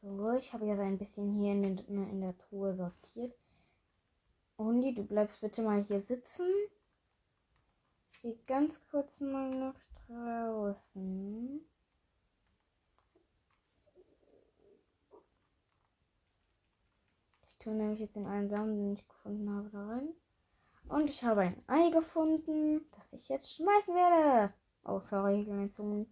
So, 0.00 0.32
ich 0.32 0.52
habe 0.52 0.64
jetzt 0.66 0.78
ein 0.78 0.96
bisschen 0.96 1.32
hier 1.40 1.52
in, 1.52 1.62
den, 1.62 1.78
in 1.78 2.20
der 2.20 2.38
Truhe 2.38 2.74
sortiert. 2.76 3.34
Hundi, 4.56 4.94
du 4.94 5.02
bleibst 5.04 5.40
bitte 5.40 5.62
mal 5.62 5.82
hier 5.82 6.02
sitzen. 6.02 6.46
Ich 8.08 8.22
gehe 8.22 8.38
ganz 8.46 8.74
kurz 8.90 9.18
mal 9.18 9.50
nach 9.50 9.74
draußen. 10.06 11.60
Ich 17.46 17.58
tue 17.58 17.74
nämlich 17.74 17.98
jetzt 17.98 18.14
den 18.14 18.26
einen 18.26 18.50
Samen, 18.50 18.76
den 18.76 18.92
ich 18.92 19.08
gefunden 19.08 19.50
habe, 19.50 19.68
da 19.70 19.86
rein. 19.86 20.14
Und 20.88 21.10
ich 21.10 21.24
habe 21.24 21.40
ein 21.40 21.62
Ei 21.66 21.90
gefunden, 21.90 22.88
das 22.92 23.12
ich 23.12 23.28
jetzt 23.28 23.52
schmeißen 23.56 23.94
werde. 23.94 24.54
Oh, 24.84 25.00
sorry, 25.00 25.44
meine 25.48 25.72
Zunge. 25.72 26.06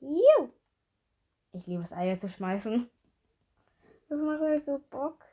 Juhu. 0.00 0.50
Ich 1.52 1.66
liebe 1.66 1.82
es, 1.82 1.92
Eier 1.92 2.18
zu 2.18 2.28
schmeißen. 2.28 2.88
Das 4.08 4.18
macht 4.18 4.40
halt 4.40 4.64
so 4.64 4.80
Bock. 4.90 5.24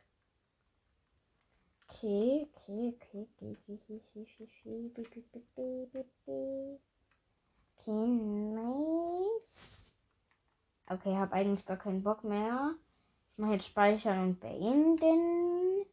Okay, 1.90 2.48
okay, 2.54 2.94
okay, 2.96 3.28
okay, 3.36 3.58
okay, 3.66 4.02
okay, 4.06 4.28
okay, 5.94 6.80
okay, 7.78 8.08
nice. 8.08 9.50
Okay, 10.88 11.16
habe 11.16 11.34
eigentlich 11.34 11.66
gar 11.66 11.78
keinen 11.78 12.04
Bock 12.04 12.24
mehr. 12.24 12.74
Ich 13.34 13.40
mache 13.40 13.54
jetzt 13.54 13.68
Speichern 13.68 14.30
und 14.30 14.40
beenden. 14.40 15.86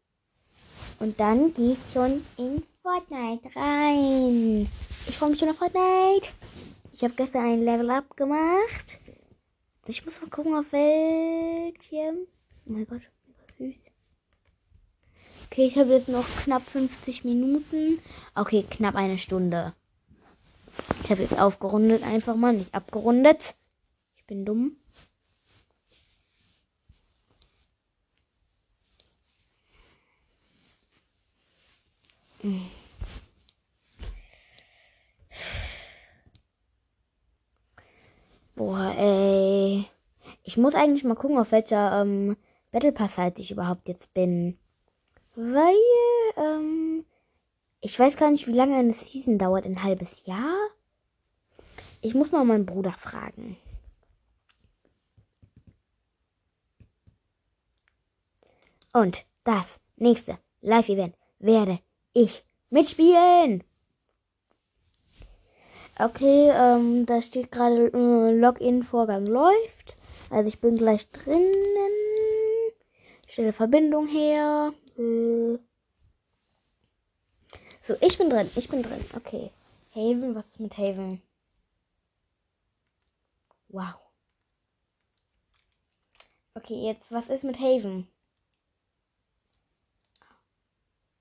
Und 0.99 1.21
dann 1.21 1.53
gehe 1.55 1.73
ich 1.73 1.93
schon 1.93 2.25
in 2.37 2.65
Fortnite 2.83 3.55
rein. 3.55 4.69
Ich 5.07 5.19
freue 5.19 5.31
mich 5.31 5.39
schon 5.39 5.51
auf 5.51 5.59
Fortnite. 5.59 6.29
Ich 6.93 7.03
habe 7.05 7.15
gestern 7.15 7.45
ein 7.45 7.63
Level 7.63 7.91
Up 7.91 8.17
gemacht. 8.17 8.87
Ich 9.89 10.05
muss 10.05 10.21
mal 10.21 10.31
gucken, 10.31 10.55
auf 10.57 10.73
welchem. 10.73 12.27
Oh 12.67 12.73
mein 12.73 12.87
Gott, 12.87 13.03
süß. 13.59 13.75
Okay, 15.47 15.67
ich 15.67 15.79
habe 15.79 15.95
jetzt 15.95 16.09
noch 16.09 16.27
knapp 16.43 16.69
50 16.69 17.25
Minuten. 17.25 18.01
Okay, 18.35 18.65
knapp 18.69 18.97
eine 18.97 19.19
Stunde. 19.19 19.75
Ich 21.05 21.11
habe 21.11 21.23
jetzt 21.23 21.39
aufgerundet 21.39 22.03
einfach 22.03 22.35
mal, 22.35 22.53
nicht 22.53 22.75
abgerundet. 22.75 23.55
Ich 24.17 24.25
bin 24.27 24.45
dumm. 24.45 24.77
Boah, 38.57 38.95
ey. 38.97 39.87
Ich 40.43 40.57
muss 40.57 40.75
eigentlich 40.75 41.05
mal 41.05 41.15
gucken, 41.15 41.39
auf 41.39 41.53
welcher 41.53 42.01
ähm, 42.01 42.39
Battle 42.73 42.91
Pass 42.91 43.15
Seite 43.15 43.43
ich 43.43 43.51
überhaupt 43.51 43.87
jetzt 43.87 44.13
bin. 44.15 44.59
Weil, 45.35 45.75
ähm, 46.39 47.05
ich 47.83 47.99
weiß 47.99 48.17
gar 48.17 48.31
nicht, 48.31 48.47
wie 48.47 48.53
lange 48.53 48.77
eine 48.77 48.95
Season 48.95 49.37
dauert. 49.37 49.67
Ein 49.67 49.83
halbes 49.83 50.25
Jahr? 50.25 50.57
Ich 52.01 52.15
muss 52.15 52.33
mal 52.33 52.45
meinen 52.45 52.65
Bruder 52.65 52.93
fragen. 52.93 53.59
Und 58.95 59.27
das 59.45 59.79
nächste 59.97 60.39
Live-Event 60.63 61.15
werde 61.39 61.79
ich 62.15 62.43
mitspielen. 62.71 63.65
Okay, 65.99 66.51
ähm, 66.51 67.07
da 67.07 67.23
steht 67.23 67.51
gerade 67.51 67.87
äh, 67.87 68.33
Login-Vorgang 68.39 69.25
läuft. 69.27 69.97
Also 70.29 70.49
ich 70.49 70.61
bin 70.61 70.77
gleich 70.77 71.11
drinnen. 71.11 71.55
Ich 73.27 73.33
stelle 73.33 73.53
Verbindung 73.55 74.07
her. 74.07 74.75
Äh. 74.99 75.59
So, 77.87 77.95
ich 78.01 78.19
bin 78.19 78.29
drin. 78.29 78.51
Ich 78.57 78.69
bin 78.69 78.83
drin. 78.83 79.05
Okay. 79.15 79.51
Haven, 79.95 80.35
was 80.35 80.45
ist 80.45 80.61
mit 80.61 80.77
Haven? 80.77 81.23
Wow. 83.69 83.95
Okay, 86.55 86.87
jetzt, 86.87 87.11
was 87.11 87.29
ist 87.31 87.45
mit 87.45 87.59
Haven? 87.59 88.07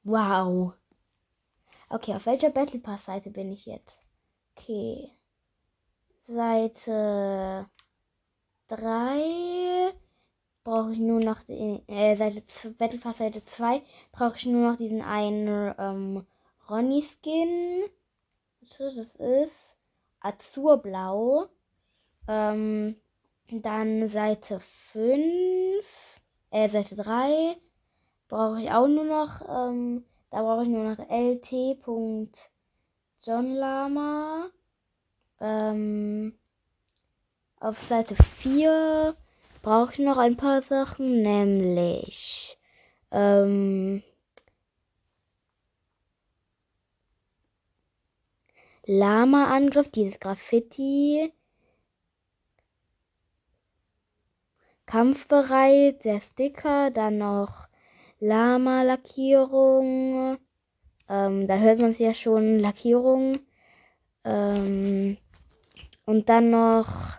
Wow. 0.04 0.74
Okay, 1.90 2.14
auf 2.14 2.26
welcher 2.26 2.50
Battle 2.50 2.80
Pass 2.80 3.06
Seite 3.06 3.30
bin 3.30 3.52
ich 3.52 3.66
jetzt? 3.66 4.05
Okay. 4.68 5.12
Seite 6.28 7.70
3 8.68 9.94
brauche 10.64 10.94
ich 10.94 10.98
nur 10.98 11.20
noch 11.20 11.44
den, 11.44 11.88
äh, 11.88 12.16
Seite 12.16 12.42
Battle 12.72 12.98
Pass 12.98 13.20
Seite 13.20 13.46
2 13.46 13.84
brauche 14.12 14.38
ich 14.38 14.48
nur 14.48 14.72
noch 14.72 14.78
diesen 14.80 15.04
einen 15.04 15.76
ähm, 15.78 16.26
Ronny 16.68 17.04
Skin. 17.04 17.84
Das 18.62 18.80
ist 19.20 19.52
Azurblau. 20.22 21.46
Ähm, 22.28 22.96
dann 23.52 24.10
Seite 24.10 24.62
5, 24.94 25.86
äh, 26.50 26.70
Seite 26.70 26.96
3 26.96 27.56
brauche 28.30 28.64
ich 28.64 28.72
auch 28.72 28.88
nur 28.88 29.06
noch, 29.06 29.42
ähm, 29.48 30.06
da 30.32 30.42
brauche 30.42 30.64
ich 30.64 30.70
nur 30.70 30.86
noch 30.86 31.08
lt.johnlama. 33.26 34.50
Ähm, 35.40 36.38
auf 37.60 37.80
Seite 37.82 38.16
4 38.16 39.16
brauche 39.62 39.94
ich 39.94 40.00
noch 40.00 40.18
ein 40.18 40.36
paar 40.38 40.62
Sachen, 40.62 41.22
nämlich 41.22 42.58
ähm, 43.12 44.04
Lama-Angriff, 48.86 49.90
dieses 49.90 50.20
Graffiti. 50.20 51.34
Kampfbereit, 54.86 56.06
der 56.06 56.22
Sticker, 56.22 56.92
dann 56.92 57.18
noch 57.18 57.68
Lama-Lackierung. 58.20 60.38
Ähm, 61.10 61.48
da 61.48 61.58
hört 61.58 61.80
man 61.80 61.92
es 61.92 62.00
ja 62.00 62.14
schon, 62.14 62.60
Lackierung. 62.60 63.40
Ähm, 64.24 65.18
und 66.06 66.30
dann 66.30 66.50
noch 66.52 67.18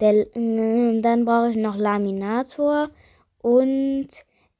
der, 0.00 0.36
äh, 0.36 1.00
dann 1.00 1.24
brauche 1.24 1.50
ich 1.50 1.56
noch 1.56 1.76
Laminator 1.76 2.90
und 3.40 4.08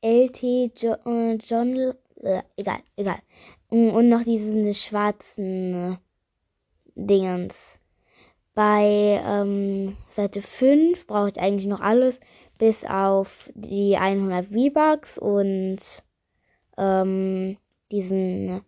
LT 0.00 0.42
äh, 0.44 1.34
John, 1.44 1.94
äh, 2.22 2.42
egal, 2.56 2.80
egal. 2.96 3.18
Und 3.68 4.08
noch 4.08 4.22
diesen 4.22 4.74
schwarzen 4.74 5.98
Dingens. 6.94 7.54
Bei 8.54 9.22
ähm, 9.24 9.96
Seite 10.14 10.42
5 10.42 11.06
brauche 11.06 11.30
ich 11.30 11.40
eigentlich 11.40 11.66
noch 11.66 11.80
alles, 11.80 12.20
bis 12.62 12.84
auf 12.84 13.50
die 13.56 13.96
100 13.96 14.46
V-Bucks 14.46 15.18
und 15.18 15.80
ähm, 16.78 17.58
diesen 17.90 18.62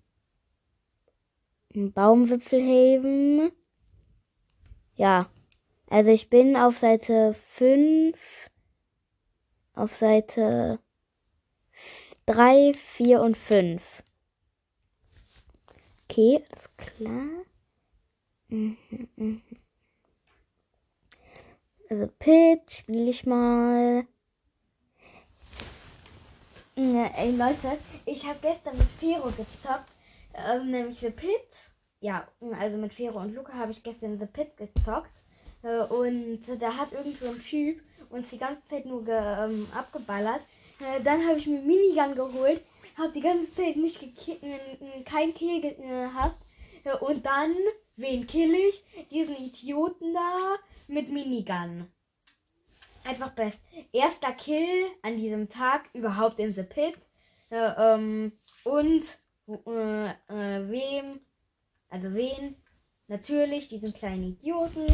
Baumwipfelheben. 1.72 3.52
Ja, 4.96 5.30
also 5.88 6.10
ich 6.10 6.28
bin 6.28 6.56
auf 6.56 6.78
Seite 6.78 7.34
5, 7.34 8.18
auf 9.74 9.94
Seite 9.98 10.80
3, 12.26 12.74
4 12.96 13.20
und 13.20 13.36
5. 13.36 14.02
Okay, 16.10 16.42
ist 16.50 16.78
klar. 16.78 17.44
Mhm, 18.48 18.76
mhm. 19.14 19.42
Also 21.94 22.10
Pit 22.18 22.72
spiele 22.72 23.10
ich 23.10 23.24
mal. 23.24 24.04
Ja, 26.74 27.06
ey 27.16 27.30
Leute, 27.30 27.78
ich 28.04 28.26
habe 28.26 28.40
gestern 28.42 28.76
mit 28.76 28.88
Fero 28.98 29.28
gezockt, 29.28 29.88
ähm, 30.34 30.72
nämlich 30.72 30.98
The 30.98 31.10
Pit. 31.10 31.70
Ja, 32.00 32.26
also 32.58 32.78
mit 32.78 32.92
Fero 32.92 33.20
und 33.20 33.32
Luca 33.32 33.52
habe 33.52 33.70
ich 33.70 33.84
gestern 33.84 34.18
The 34.18 34.26
Pit 34.26 34.56
gezockt. 34.56 35.12
Äh, 35.62 35.84
und 35.84 36.42
da 36.58 36.76
hat 36.76 36.92
irgend 36.92 37.20
so 37.20 37.28
ein 37.28 37.40
Typ 37.40 37.80
uns 38.10 38.28
die 38.30 38.38
ganze 38.38 38.66
Zeit 38.68 38.86
nur 38.86 39.04
ge, 39.04 39.14
ähm, 39.14 39.68
abgeballert. 39.72 40.40
Äh, 40.80 41.00
dann 41.00 41.24
habe 41.24 41.38
ich 41.38 41.46
mir 41.46 41.60
Minigun 41.60 42.16
geholt, 42.16 42.60
habe 42.98 43.12
die 43.12 43.20
ganze 43.20 43.54
Zeit 43.54 43.76
nicht 43.76 44.02
äh, 44.02 45.04
kein 45.04 45.32
Kill 45.32 45.60
gehabt. 45.60 46.42
Äh, 46.82 46.96
und 46.96 47.24
dann 47.24 47.54
Wen 47.96 48.26
kill 48.26 48.52
ich? 48.54 48.82
Diesen 49.10 49.36
Idioten 49.36 50.14
da 50.14 50.56
mit 50.86 51.10
Minigun. 51.10 51.90
Einfach 53.04 53.32
best. 53.32 53.60
Erster 53.92 54.32
Kill 54.32 54.86
an 55.02 55.16
diesem 55.16 55.48
Tag 55.48 55.88
überhaupt 55.92 56.38
in 56.38 56.54
The 56.54 56.62
Pit. 56.62 56.96
Äh, 57.50 57.72
ähm, 57.76 58.32
und 58.64 59.02
äh, 59.46 60.10
äh, 60.10 60.70
wem? 60.70 61.20
Also 61.90 62.14
wen? 62.14 62.56
Natürlich 63.08 63.68
diesen 63.68 63.92
kleinen 63.92 64.24
Idioten. 64.24 64.86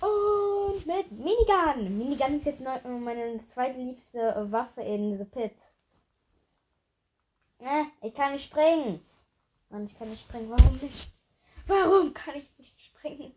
Und 0.00 0.86
mit 0.86 1.12
Minigun. 1.12 1.98
Minigun 1.98 2.38
ist 2.38 2.46
jetzt 2.46 2.62
äh, 2.62 2.88
meine 2.88 3.40
zweitliebste 3.52 4.46
Waffe 4.50 4.80
in 4.80 5.18
The 5.18 5.24
Pit. 5.24 5.52
Äh, 7.58 7.84
ich 8.02 8.14
kann 8.14 8.32
nicht 8.32 8.46
springen. 8.46 9.04
Mann, 9.68 9.84
ich 9.84 9.98
kann 9.98 10.08
nicht 10.08 10.22
springen. 10.22 10.50
Warum 10.50 10.76
nicht? 10.78 11.12
Warum 11.66 12.14
kann 12.14 12.36
ich 12.36 12.50
nicht 12.58 12.80
springen? 12.80 13.34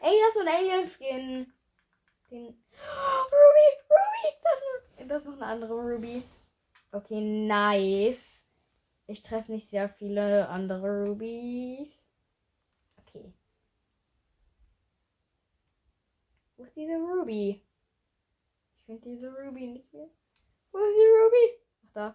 Ey, 0.00 0.20
das 0.20 0.34
ist 0.34 0.40
ein 0.40 0.48
Alien-Skin. 0.48 1.52
Den. 2.30 2.46
Ruby, 2.46 3.68
Ruby, 3.90 4.24
das 4.42 4.60
ist, 4.76 5.10
das 5.10 5.22
ist 5.22 5.26
noch 5.26 5.34
eine 5.34 5.46
andere 5.46 5.74
Ruby. 5.74 6.24
Okay, 6.92 7.20
nice. 7.20 8.18
Ich 9.06 9.22
treffe 9.22 9.52
nicht 9.52 9.68
sehr 9.68 9.88
viele 9.88 10.48
andere 10.48 11.04
Rubies. 11.06 11.88
Okay. 12.96 13.32
Wo 16.56 16.64
ist 16.64 16.74
diese 16.76 16.94
Ruby? 16.94 17.62
Ich 18.78 18.86
finde 18.86 19.02
diese 19.02 19.30
Ruby 19.30 19.66
nicht 19.66 19.88
hier. 19.90 20.08
Wo 20.72 20.78
ist 20.78 20.96
die 20.96 21.06
Ruby? 21.06 21.60
Ach, 21.84 21.92
da. 21.92 22.14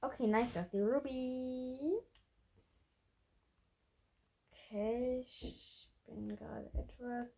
Okay, 0.00 0.26
nice, 0.26 0.52
das 0.54 0.64
ist 0.66 0.72
die 0.72 0.80
Ruby. 0.80 2.00
Okay, 4.70 5.20
ich 5.20 5.88
bin 6.04 6.36
gerade 6.36 6.70
etwas 6.74 7.28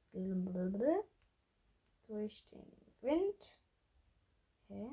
durch 2.08 2.44
den 2.50 2.66
Wind. 3.02 3.58
Okay. 4.64 4.88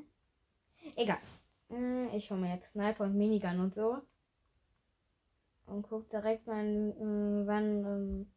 Egal. 0.95 1.17
Hm, 1.69 2.09
ich 2.13 2.29
hole 2.29 2.41
mir 2.41 2.53
jetzt 2.53 2.71
Sniper 2.71 3.05
und 3.05 3.17
Minigun 3.17 3.59
und 3.59 3.73
so. 3.73 3.97
Und 5.65 5.81
guck 5.81 6.09
direkt 6.11 6.45
mal, 6.45 6.63
äh, 6.63 7.47
wann 7.47 7.85
ähm, 7.85 8.31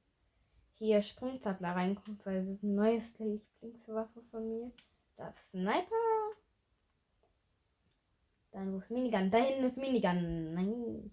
hier 0.78 1.02
Sprungtabler 1.02 1.76
reinkommt, 1.76 2.24
weil 2.24 2.46
das 2.46 2.54
ist 2.54 2.64
eine 2.64 2.72
neueste 2.72 3.22
Lieblingswaffe 3.22 4.22
von 4.30 4.48
mir. 4.48 4.72
Das 5.18 5.34
Sniper. 5.50 5.94
Dann 8.52 8.72
wo 8.72 8.78
ist 8.78 8.90
Minigun? 8.90 9.30
Da 9.30 9.38
hinten 9.38 9.64
ist 9.64 9.76
Minigun. 9.76 10.54
Nein. 10.54 11.10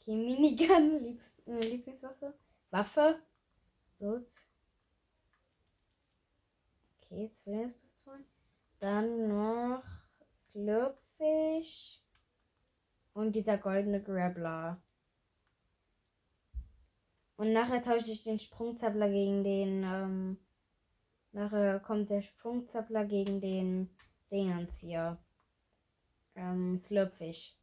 Okay, 0.00 0.14
Minigun 0.14 1.00
liebst 1.02 1.33
äh, 1.46 1.60
Lieblingswaffe. 1.60 2.34
Waffe. 2.70 3.22
So. 3.98 4.20
Okay, 7.02 7.30
Zwillingspistolen. 7.42 8.24
Dann 8.80 9.28
noch 9.28 9.84
Slurpfish. 10.52 12.00
Und 13.12 13.32
dieser 13.36 13.58
goldene 13.58 14.02
Grabbler. 14.02 14.82
Und 17.36 17.52
nachher 17.52 17.82
tausche 17.82 18.10
ich 18.10 18.22
den 18.22 18.38
Sprungzappler 18.38 19.08
gegen 19.08 19.44
den, 19.44 19.82
ähm, 19.84 20.38
nachher 21.32 21.80
kommt 21.80 22.10
der 22.10 22.22
Sprungzappler 22.22 23.04
gegen 23.04 23.40
den 23.40 23.90
Dingens 24.30 24.70
hier. 24.80 25.18
Ähm, 26.36 26.80
Slurpfish. 26.86 27.56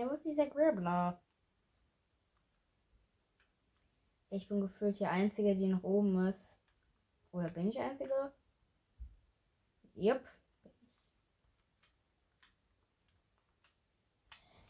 Hey, 0.00 0.08
wo 0.08 0.14
ist 0.14 0.24
dieser 0.24 0.46
Gribbler? 0.46 1.20
Ich 4.30 4.48
bin 4.48 4.62
gefühlt 4.62 4.98
die 4.98 5.04
Einzige, 5.04 5.54
die 5.54 5.66
noch 5.66 5.82
oben 5.82 6.26
ist. 6.28 6.40
Oder 7.32 7.50
bin 7.50 7.68
ich 7.68 7.78
Einzige? 7.78 8.32
Jupp. 9.96 10.22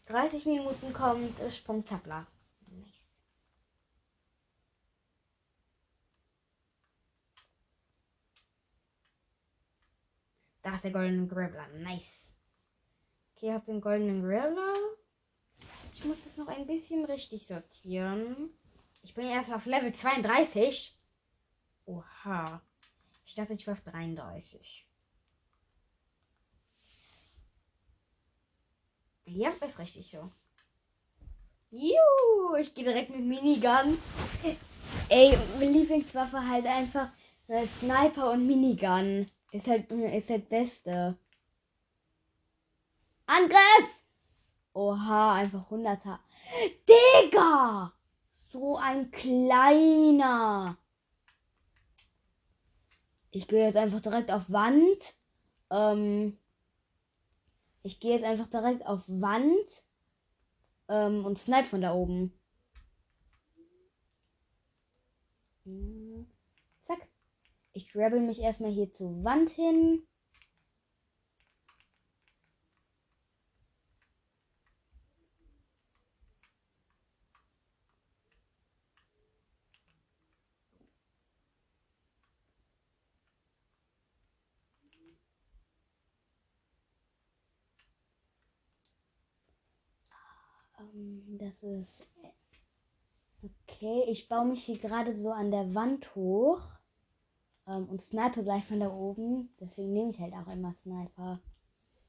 30 0.06 0.46
Minuten 0.46 0.92
kommt 0.92 1.38
Sprungtabler. 1.52 2.26
Nice. 2.66 2.88
Da 10.62 10.74
ist 10.74 10.82
der 10.82 10.90
goldene 10.90 11.28
Grappler. 11.28 11.68
Nice. 11.68 12.02
Okay, 13.36 13.46
ich 13.46 13.52
habe 13.52 13.66
den 13.66 13.80
goldenen 13.80 14.22
Grappler. 14.22 14.99
Ich 16.00 16.06
muss 16.06 16.16
das 16.24 16.34
noch 16.38 16.48
ein 16.48 16.66
bisschen 16.66 17.04
richtig 17.04 17.46
sortieren. 17.46 18.48
Ich 19.02 19.12
bin 19.12 19.26
erst 19.26 19.52
auf 19.52 19.66
Level 19.66 19.94
32. 19.94 20.96
Oha. 21.84 22.62
Ich 23.26 23.34
dachte, 23.34 23.52
ich 23.52 23.66
war 23.66 23.74
auf 23.74 23.82
33. 23.82 24.86
Ja, 29.26 29.50
ist 29.50 29.78
richtig 29.78 30.10
so. 30.10 30.32
Juhu, 31.70 32.56
ich 32.58 32.74
gehe 32.74 32.84
direkt 32.84 33.10
mit 33.10 33.20
Minigun. 33.20 33.98
Ey, 35.10 35.38
meine 35.58 35.70
Lieblingswaffe 35.70 36.48
halt 36.48 36.64
einfach 36.64 37.10
äh, 37.48 37.66
Sniper 37.78 38.30
und 38.30 38.46
Minigun. 38.46 39.30
Ist 39.52 39.66
halt, 39.66 39.90
ist 39.90 40.30
halt 40.30 40.48
beste. 40.48 41.18
Angriff! 43.26 43.99
Oha, 44.80 45.34
einfach 45.34 45.70
100er. 45.70 46.18
Digga! 46.88 47.92
So 48.48 48.78
ein 48.78 49.10
kleiner. 49.10 50.78
Ich 53.30 53.46
gehe 53.46 53.66
jetzt 53.66 53.76
einfach 53.76 54.00
direkt 54.00 54.30
auf 54.30 54.50
Wand. 54.50 55.14
Ähm, 55.70 56.38
ich 57.82 58.00
gehe 58.00 58.14
jetzt 58.14 58.24
einfach 58.24 58.48
direkt 58.48 58.86
auf 58.86 59.02
Wand 59.06 59.84
ähm, 60.88 61.26
und 61.26 61.38
snipe 61.38 61.68
von 61.68 61.82
da 61.82 61.92
oben. 61.92 62.32
Zack. 66.86 67.06
Ich 67.74 67.92
grabbel 67.92 68.20
mich 68.20 68.40
erstmal 68.40 68.70
hier 68.70 68.90
zur 68.90 69.22
Wand 69.24 69.50
hin. 69.50 70.06
Ähm, 90.80 91.19
das 91.38 91.62
ist. 91.62 91.88
Okay, 93.42 94.04
ich 94.08 94.28
baue 94.28 94.46
mich 94.46 94.64
hier 94.64 94.78
gerade 94.78 95.14
so 95.16 95.30
an 95.30 95.50
der 95.50 95.74
Wand 95.74 96.14
hoch 96.14 96.60
ähm, 97.66 97.88
und 97.88 98.02
snipe 98.02 98.42
gleich 98.42 98.64
von 98.66 98.80
da 98.80 98.92
oben. 98.92 99.48
Deswegen 99.60 99.92
nehme 99.92 100.10
ich 100.10 100.18
halt 100.18 100.34
auch 100.34 100.52
immer 100.52 100.74
Sniper. 100.82 101.40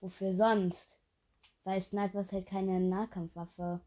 Wofür 0.01 0.33
sonst? 0.33 0.97
Weil 1.63 1.81
Sniper 1.81 2.21
ist 2.21 2.31
halt 2.31 2.47
keine 2.47 2.79
Nahkampfwaffe. 2.79 3.79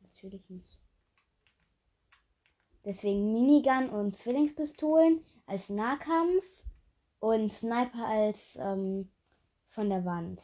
Natürlich 0.00 0.48
nicht. 0.48 0.78
Deswegen 2.84 3.32
Minigun 3.32 3.90
und 3.90 4.16
Zwillingspistolen 4.16 5.24
als 5.46 5.68
Nahkampf 5.68 6.44
und 7.20 7.52
Sniper 7.52 8.06
als 8.06 8.38
ähm, 8.56 9.10
von 9.68 9.90
der 9.90 10.04
Wand. 10.04 10.40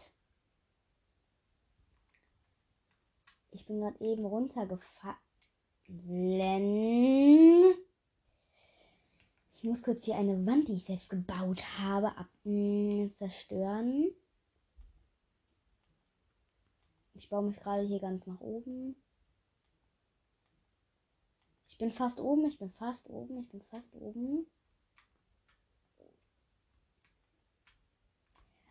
Ich 3.54 3.64
bin 3.66 3.80
gerade 3.80 4.04
eben 4.04 4.26
runtergefallen. 4.26 5.16
Ich 9.54 9.62
muss 9.62 9.80
kurz 9.82 10.04
hier 10.04 10.16
eine 10.16 10.44
Wand, 10.44 10.66
die 10.66 10.74
ich 10.74 10.84
selbst 10.84 11.08
gebaut 11.08 11.62
habe, 11.78 12.08
ab 12.16 12.26
mh, 12.42 13.10
zerstören. 13.16 14.10
Ich 17.14 17.28
baue 17.28 17.44
mich 17.44 17.56
gerade 17.60 17.86
hier 17.86 18.00
ganz 18.00 18.26
nach 18.26 18.40
oben. 18.40 18.96
Ich 21.68 21.78
bin 21.78 21.92
fast 21.92 22.18
oben, 22.18 22.46
ich 22.46 22.58
bin 22.58 22.72
fast 22.72 23.08
oben, 23.08 23.38
ich 23.38 23.48
bin 23.50 23.62
fast 23.70 23.94
oben. 23.94 24.46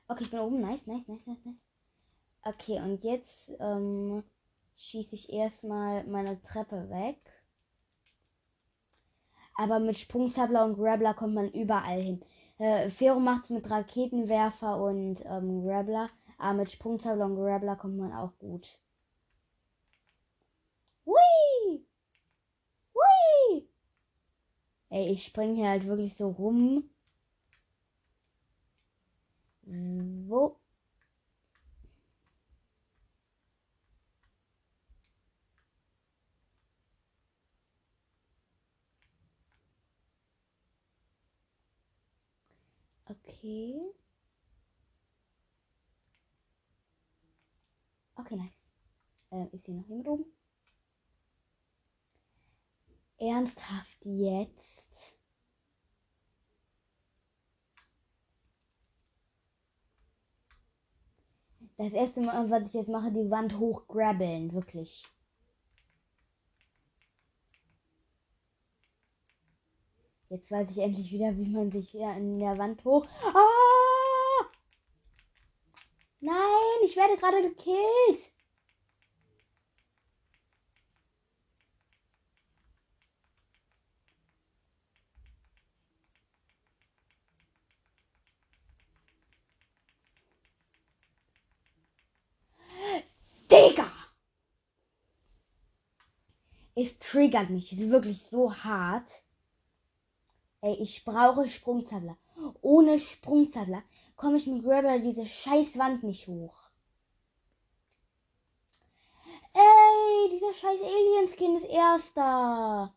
Okay, 0.09 0.25
ich 0.25 0.31
bin 0.31 0.39
oben. 0.39 0.59
Nice, 0.59 0.85
nice, 0.85 1.07
nice, 1.07 1.25
nice, 1.25 1.45
nice. 1.45 1.55
Okay, 2.43 2.81
und 2.81 3.01
jetzt 3.05 3.49
ähm, 3.59 4.23
schieße 4.83 5.15
ich 5.15 5.31
erstmal 5.31 6.03
meine 6.05 6.41
Treppe 6.43 6.89
weg. 6.89 7.19
Aber 9.55 9.79
mit 9.79 9.97
Sprungzabler 9.97 10.65
und 10.65 10.75
Grabbler 10.75 11.13
kommt 11.13 11.35
man 11.35 11.51
überall 11.51 12.01
hin. 12.01 12.25
Äh, 12.57 12.89
Fero 12.89 13.19
macht 13.19 13.45
es 13.45 13.49
mit 13.51 13.69
Raketenwerfer 13.69 14.81
und 14.81 15.23
ähm, 15.25 15.63
Grabbler. 15.63 16.09
Aber 16.37 16.53
mit 16.55 16.71
Sprungzabler 16.71 17.25
und 17.25 17.35
Grabbler 17.35 17.75
kommt 17.75 17.97
man 17.97 18.11
auch 18.13 18.37
gut. 18.39 18.77
Hui! 21.05 21.85
Hui! 22.93 23.67
Ey, 24.89 25.11
ich 25.13 25.23
springe 25.25 25.55
hier 25.55 25.69
halt 25.69 25.85
wirklich 25.85 26.15
so 26.17 26.29
rum. 26.29 26.89
Wo? 29.65 30.57
Okay. 43.43 43.75
Okay, 48.17 48.35
nice. 48.37 48.53
Ähm, 49.31 49.49
ist 49.51 49.65
hier 49.65 49.75
noch 49.75 49.87
jemand 49.89 50.07
oben? 50.07 50.25
Ernsthaft 53.17 54.05
jetzt? 54.05 54.85
Das 61.77 61.91
erste 61.91 62.21
Mal, 62.21 62.49
was 62.49 62.67
ich 62.67 62.73
jetzt 62.73 62.87
mache, 62.87 63.11
die 63.11 63.29
Wand 63.29 63.59
hochgrabbeln, 63.59 64.53
wirklich. 64.53 65.05
Jetzt 70.33 70.49
weiß 70.49 70.67
ich 70.71 70.79
endlich 70.79 71.11
wieder, 71.11 71.37
wie 71.37 71.45
man 71.45 71.69
sich 71.69 71.91
hier 71.91 72.11
in 72.13 72.39
der 72.39 72.57
Wand 72.57 72.83
hoch. 72.83 73.05
Ah! 73.21 74.45
Nein, 76.21 76.33
ich 76.83 76.95
werde 76.95 77.17
gerade 77.17 77.43
gekillt. 77.43 78.31
Digga! 93.51 93.91
Es 96.73 96.97
triggert 96.97 97.51
mich 97.51 97.77
wirklich 97.77 98.23
so 98.31 98.51
hart. 98.51 99.22
Ey, 100.63 100.75
ich 100.81 101.03
brauche 101.03 101.49
Sprungzabler. 101.49 102.17
Ohne 102.61 102.97
Sprungzabler 102.97 103.83
komme 104.15 104.37
ich 104.37 104.47
mit 104.47 104.63
Grabber 104.63 104.97
diese 104.97 105.25
scheiß 105.25 105.77
Wand 105.77 106.03
nicht 106.03 106.25
hoch. 106.25 106.69
Ey, 109.51 110.29
dieser 110.31 110.53
scheiß 110.53 110.79
Alien-Skin 110.81 111.57
ist 111.57 111.65
erster. 111.65 112.95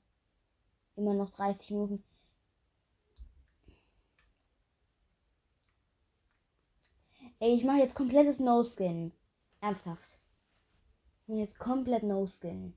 Immer 0.95 1.15
noch 1.15 1.31
30 1.31 1.71
Minuten. 1.73 2.05
Ey, 7.41 7.53
ich 7.53 7.65
mache 7.65 7.79
jetzt 7.79 7.97
komplettes 7.97 8.39
No-Skin. 8.39 9.13
Ernsthaft. 9.61 10.21
Jetzt 11.27 11.59
komplett 11.59 12.05
No-Skin. 12.05 12.77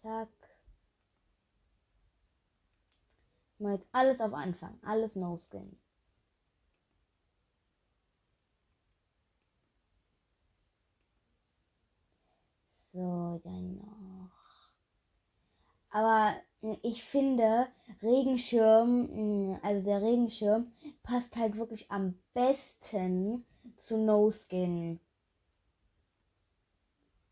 Zack. 0.00 0.37
Mal 3.58 3.74
jetzt 3.74 3.88
alles 3.92 4.20
auf 4.20 4.32
Anfang. 4.32 4.78
Alles 4.82 5.14
No-Skin. 5.14 5.76
So, 12.92 13.40
dann 13.44 13.76
noch. 13.76 14.30
Aber 15.90 16.36
ich 16.82 17.04
finde, 17.04 17.68
Regenschirm, 18.02 19.58
also 19.62 19.84
der 19.84 20.02
Regenschirm, 20.02 20.72
passt 21.02 21.34
halt 21.36 21.56
wirklich 21.56 21.90
am 21.90 22.18
besten 22.34 23.44
zu 23.76 23.96
No 23.96 24.30
Skin. 24.32 25.00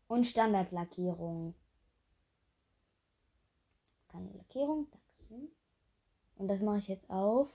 Und 0.07 0.25
Standardlackierung. 0.25 1.53
Keine 4.09 4.31
Lackierung. 4.33 4.87
Und 6.37 6.47
das 6.47 6.61
mache 6.61 6.77
ich 6.77 6.87
jetzt 6.87 7.09
auf. 7.09 7.49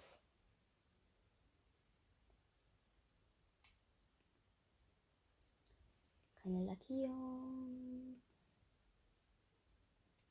Keine 6.43 6.65
Lackierung. 6.65 8.17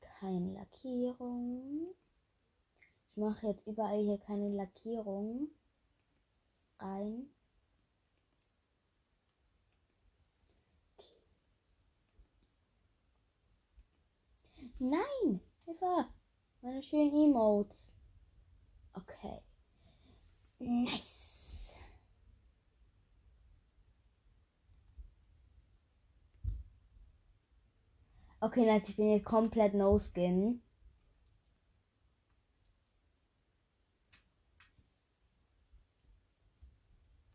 Keine 0.00 0.52
Lackierung. 0.52 1.94
Ich 3.10 3.16
mache 3.16 3.46
jetzt 3.46 3.66
überall 3.66 4.02
hier 4.02 4.18
keine 4.18 4.50
Lackierung 4.50 5.48
rein. 6.78 7.26
Nein! 14.78 15.40
Hilfe! 15.64 16.06
Meine 16.60 16.82
schönen 16.82 17.14
Emotes. 17.14 17.91
Okay. 18.94 19.40
Nice. 20.60 21.02
Okay, 28.40 28.66
nice. 28.66 28.88
Ich 28.88 28.96
bin 28.96 29.10
jetzt 29.12 29.24
komplett 29.24 29.74
No-Skin. 29.74 30.60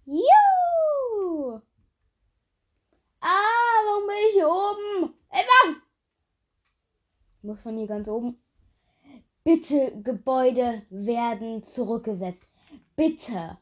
Juhu! 0.06 1.62
Ah, 3.22 3.78
warum 3.86 4.08
bin 4.08 4.15
ich 4.28 4.34
hier 4.34 4.48
oben? 4.48 5.13
Emma! 5.30 5.82
Ich 7.38 7.43
muss 7.43 7.62
von 7.62 7.78
hier 7.78 7.88
ganz 7.88 8.08
oben. 8.08 8.38
Bitte, 9.47 9.93
Gebäude 10.03 10.86
werden 10.89 11.63
zurückgesetzt. 11.67 12.51
Bitte. 12.97 13.57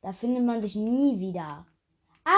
Da 0.00 0.12
findet 0.12 0.44
man 0.44 0.60
sich 0.60 0.74
nie 0.74 1.20
wieder. 1.20 1.64
Ah! 2.24 2.34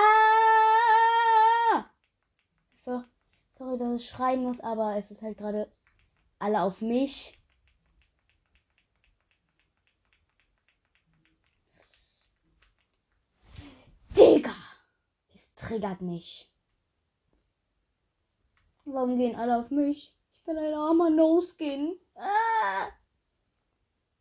Sorry, 3.56 3.78
dass 3.78 4.02
ich 4.02 4.10
schreien 4.10 4.42
muss, 4.42 4.60
aber 4.60 4.98
es 4.98 5.10
ist 5.10 5.22
halt 5.22 5.38
gerade 5.38 5.72
alle 6.38 6.60
auf 6.60 6.82
mich. 6.82 7.40
Digga! 14.14 14.54
Es 15.34 15.54
triggert 15.54 16.02
mich. 16.02 16.52
Warum 18.84 19.16
gehen 19.16 19.36
alle 19.36 19.58
auf 19.58 19.70
mich? 19.70 20.17
Bin 20.48 20.56
ein 20.56 20.72
armer 20.72 21.10
No-Skin. 21.10 21.98
Ah! 22.14 22.88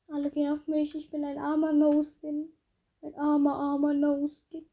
Alle 0.10 0.30
gehen 0.30 0.52
auf 0.52 0.68
mich. 0.68 0.94
Ich 0.94 1.10
bin 1.10 1.24
ein 1.24 1.38
armer 1.38 1.72
No-Skin. 1.72 2.52
Ein 3.02 3.16
armer, 3.16 3.56
armer 3.56 3.94
No-Skin. 3.94 4.66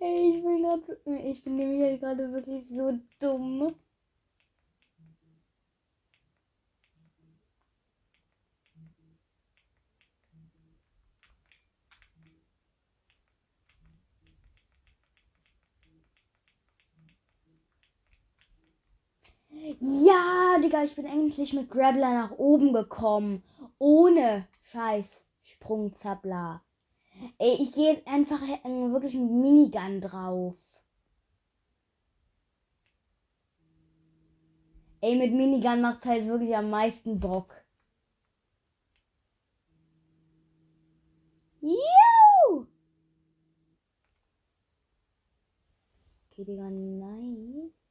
Ey, 0.00 0.36
ich 0.36 0.42
bin 0.42 0.62
gerade. 0.62 0.98
Ich 1.28 1.44
bin 1.44 1.56
nämlich 1.56 2.00
gerade 2.00 2.32
wirklich 2.32 2.64
so 2.70 2.98
dumm. 3.20 3.74
Ja, 19.80 20.58
Digga, 20.62 20.84
ich 20.84 20.94
bin 20.94 21.06
endlich 21.06 21.52
mit 21.52 21.70
Grabbler 21.70 22.12
nach 22.14 22.30
oben 22.32 22.72
gekommen. 22.72 23.42
Ohne 23.78 24.46
scheiß 24.70 25.06
Sprungzappler. 25.42 26.62
Ey, 27.38 27.54
ich 27.62 27.72
gehe 27.72 27.94
jetzt 27.94 28.06
einfach 28.06 28.42
äh, 28.42 28.92
wirklich 28.92 29.14
mit 29.14 29.30
Minigun 29.30 30.00
drauf. 30.00 30.54
Ey, 35.00 35.16
mit 35.16 35.32
Minigun 35.32 35.80
macht 35.80 36.04
halt 36.04 36.26
wirklich 36.26 36.56
am 36.56 36.70
meisten 36.70 37.20
Bock. 37.20 37.54
Juhu! 41.60 42.66
Okay, 46.30 46.44
Digga, 46.44 46.70
nice. 46.70 47.83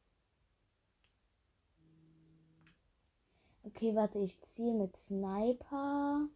Okay, 3.84 3.96
warte, 3.98 4.20
ich 4.20 4.40
ziehe 4.56 4.74
mit 4.74 4.96
Sniper. 5.08 6.30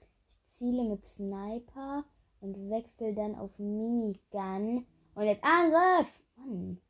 Ich 0.00 0.58
ziele 0.58 0.82
mit 0.82 1.04
Sniper 1.14 2.04
und 2.40 2.56
wechsle 2.70 3.14
dann 3.14 3.36
auf 3.36 3.56
Minigun. 3.56 4.84
Und 5.14 5.22
jetzt 5.26 5.44
Angriff! 5.44 6.08
Mann, 6.34 6.80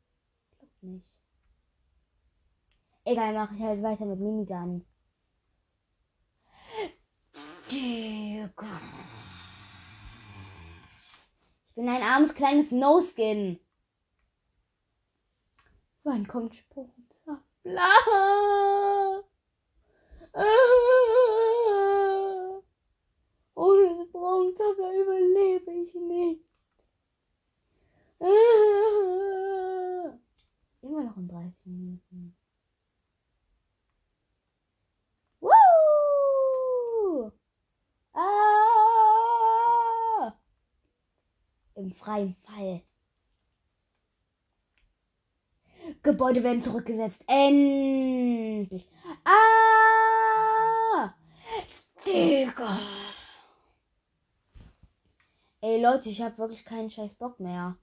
klappt 0.57 0.81
nicht. 0.81 1.19
Egal, 3.05 3.35
mache 3.35 3.53
ich 3.53 3.61
halt 3.61 3.83
weiter 3.83 4.05
mit 4.05 4.19
Minigun. 4.19 4.83
Ich 7.69 8.55
bin 11.75 11.87
ein 11.87 12.01
armes 12.01 12.33
kleines 12.33 12.71
No-Skin. 12.71 13.59
Wann 16.05 16.27
kommt 16.27 16.53
Sprungzappler? 16.53 17.43
Ohne 23.55 24.05
Sprungzappler 24.05 24.93
überlebe 25.01 25.71
ich 25.71 25.95
nicht. 25.95 26.43
Immer 30.81 31.03
noch 31.03 31.15
in 31.15 31.27
30 31.29 31.65
Minuten. 31.65 32.35
Woo! 35.39 37.31
Ah! 38.13 39.13
Im 41.75 41.93
freien 41.93 42.35
Fall. 42.43 42.83
Gebäude 46.01 46.43
werden 46.43 46.61
zurückgesetzt. 46.61 47.23
Endlich. 47.27 48.87
Ah! 49.23 51.13
Digga. 52.05 52.79
Ey 55.61 55.81
Leute, 55.81 56.09
ich 56.09 56.21
habe 56.21 56.37
wirklich 56.37 56.65
keinen 56.65 56.89
scheiß 56.89 57.13
Bock 57.15 57.39
mehr. 57.39 57.77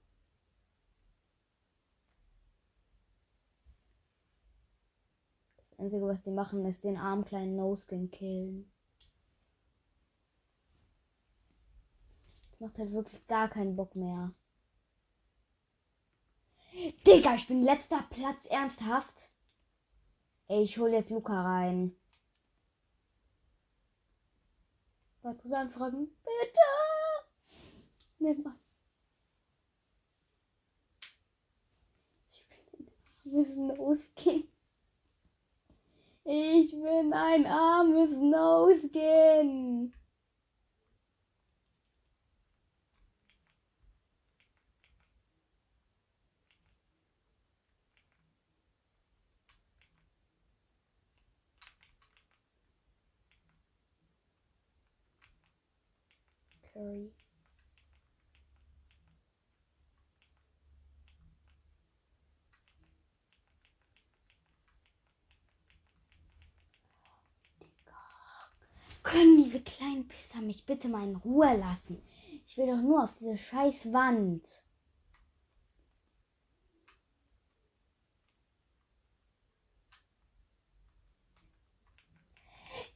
Das 5.57 5.79
Einzige, 5.79 6.05
was 6.05 6.21
die 6.21 6.29
machen, 6.29 6.63
ist 6.65 6.83
den 6.83 6.97
armen 6.97 7.25
kleinen 7.25 7.55
No-Skin 7.55 8.11
killen. 8.11 8.71
Das 12.51 12.59
macht 12.59 12.77
halt 12.77 12.91
wirklich 12.91 13.25
gar 13.27 13.49
keinen 13.49 13.75
Bock 13.75 13.95
mehr. 13.95 14.31
Digga, 17.05 17.35
ich 17.35 17.47
bin 17.47 17.63
letzter 17.63 18.01
Platz, 18.09 18.45
ernsthaft. 18.45 19.29
Ey, 20.47 20.63
ich 20.63 20.77
hole 20.77 20.93
jetzt 20.93 21.09
Luca 21.09 21.41
rein. 21.41 21.95
Weitere 25.21 25.55
Anfragen? 25.55 26.07
Bitte! 26.23 26.59
Nimm 28.19 28.43
mal. 28.43 28.55
Ich 32.31 32.47
bin 33.23 33.45
ein 33.45 33.45
armes 33.45 33.55
No-Skin. 33.55 34.47
Ich 36.23 36.71
bin 36.71 37.13
ein 37.13 37.45
armes 37.45 38.11
No-Skin. 38.15 39.93
Curry. 56.73 57.11
Können 69.03 69.43
diese 69.43 69.61
kleinen 69.61 70.07
Pisser 70.07 70.41
mich 70.41 70.65
bitte 70.65 70.87
mal 70.87 71.03
in 71.03 71.15
Ruhe 71.15 71.57
lassen? 71.57 72.01
Ich 72.47 72.57
will 72.57 72.67
doch 72.67 72.81
nur 72.81 73.03
auf 73.03 73.13
diese 73.19 73.37
scheiß 73.37 73.91
Wand. 73.91 74.47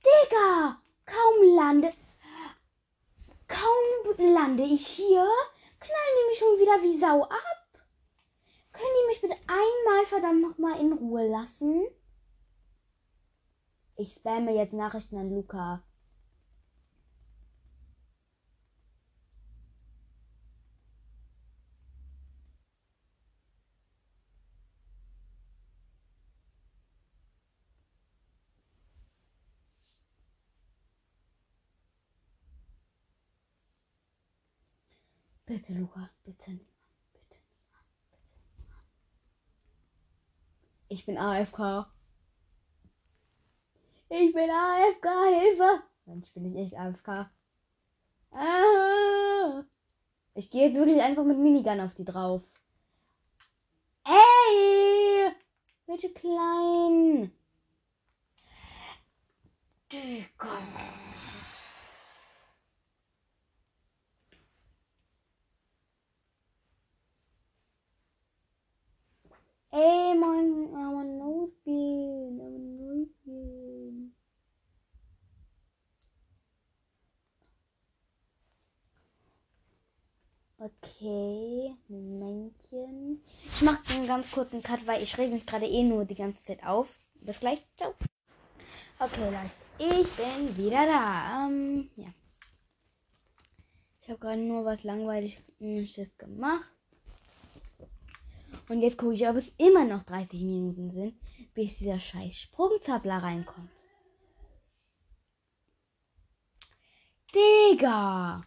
Digga, 0.03 0.79
kaum 1.05 1.55
landet. 1.55 1.97
Kaum 3.47 4.33
lande 4.33 4.63
ich 4.63 4.87
hier, 4.87 5.27
knallen 5.79 6.15
die 6.17 6.29
mich 6.29 6.39
schon 6.39 6.59
wieder 6.59 6.81
wie 6.83 6.99
Sau 6.99 7.23
ab. 7.23 7.65
Können 8.71 8.95
die 9.01 9.07
mich 9.07 9.21
bitte 9.21 9.35
einmal 9.47 10.05
verdammt 10.07 10.41
nochmal 10.41 10.79
in 10.79 10.93
Ruhe 10.93 11.27
lassen? 11.27 11.85
Ich 13.95 14.13
spamme 14.13 14.53
jetzt 14.53 14.73
Nachrichten 14.73 15.17
an 15.17 15.33
Luca. 15.33 15.81
Bitte, 35.47 35.73
Luca, 35.73 36.09
bitte. 36.23 36.59
Bitte. 37.13 37.39
Ich 40.87 41.05
bin 41.05 41.19
AFK. 41.19 41.85
Ich 44.09 44.33
bin 44.33 44.49
AFK, 44.49 45.07
Hilfe! 45.39 45.83
Mensch, 46.05 46.31
bin 46.33 46.45
ich 46.45 46.55
echt 46.57 46.75
AFK. 46.75 47.29
Ah. 48.31 49.63
Ich 50.33 50.49
gehe 50.49 50.67
jetzt 50.67 50.77
wirklich 50.77 51.01
einfach 51.01 51.23
mit 51.23 51.37
Minigun 51.37 51.79
auf 51.79 51.93
die 51.93 52.05
drauf. 52.05 52.41
Ey! 54.03 55.31
Bitte 55.85 56.11
klein. 56.11 57.31
Digga. 59.91 61.04
Ey, 69.77 70.15
mein, 70.17 70.73
aber 70.73 71.03
losgehen, 71.03 72.39
aber 72.39 72.59
losgehen. 72.79 74.15
Okay, 80.57 81.75
Männchen. 81.89 83.21
Ich 83.43 83.61
mache 83.63 83.81
einen 83.89 84.07
ganz 84.07 84.31
kurzen 84.31 84.63
Cut, 84.63 84.87
weil 84.87 85.03
ich 85.03 85.17
reg 85.17 85.29
mich 85.33 85.45
gerade 85.45 85.65
eh 85.65 85.83
nur 85.83 86.05
die 86.05 86.15
ganze 86.15 86.41
Zeit 86.45 86.65
auf. 86.65 86.87
Bis 87.15 87.41
gleich, 87.41 87.67
ciao. 87.75 87.93
Okay, 88.97 89.25
Leute, 89.25 89.51
ich 89.77 90.09
bin 90.13 90.55
wieder 90.55 90.85
da. 90.87 91.47
Ähm, 91.47 91.89
ja. 91.97 92.13
Ich 94.01 94.07
habe 94.07 94.19
gerade 94.19 94.39
nur 94.39 94.63
was 94.63 94.81
langweiliges 94.83 96.17
gemacht. 96.17 96.74
Und 98.67 98.81
jetzt 98.81 98.97
gucke 98.97 99.13
ich, 99.13 99.27
ob 99.27 99.35
es 99.35 99.51
immer 99.57 99.85
noch 99.85 100.03
30 100.03 100.41
Minuten 100.41 100.91
sind, 100.91 101.19
bis 101.53 101.77
dieser 101.77 101.99
scheiß 101.99 102.35
Sprungzappler 102.35 103.21
reinkommt. 103.21 103.71
Digga! 107.33 108.43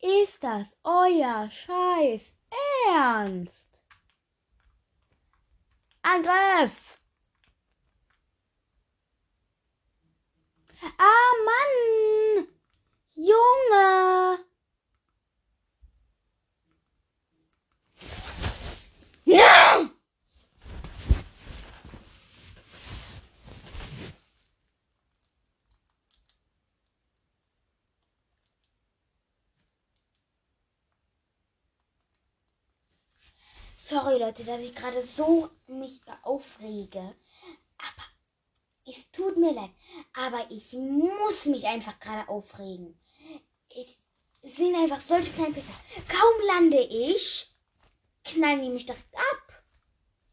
Ist 0.00 0.42
das 0.42 0.66
euer 0.84 1.50
scheiß 1.50 2.22
Ernst? 2.86 3.82
Angriff! 6.02 7.00
Ah, 10.96 11.32
Mann! 11.44 12.48
Junge! 13.16 14.44
Sorry 33.88 34.18
Leute, 34.18 34.44
dass 34.44 34.60
ich 34.60 34.74
gerade 34.74 35.02
so 35.16 35.48
mich 35.66 36.00
aufrege. 36.22 37.14
Aber 37.78 38.04
es 38.84 39.10
tut 39.12 39.38
mir 39.38 39.54
leid. 39.54 39.70
Aber 40.12 40.50
ich 40.50 40.74
muss 40.74 41.46
mich 41.46 41.66
einfach 41.66 41.98
gerade 41.98 42.28
aufregen. 42.28 42.98
Ich 43.70 43.98
sind 44.42 44.74
einfach 44.74 45.00
solche 45.00 45.32
kleinen 45.32 45.54
Pisser. 45.54 45.72
Kaum 46.08 46.46
lande 46.46 46.80
ich, 46.80 47.48
knallen 48.24 48.62
die 48.62 48.70
mich 48.70 48.86
direkt 48.86 49.14
ab. 49.14 49.64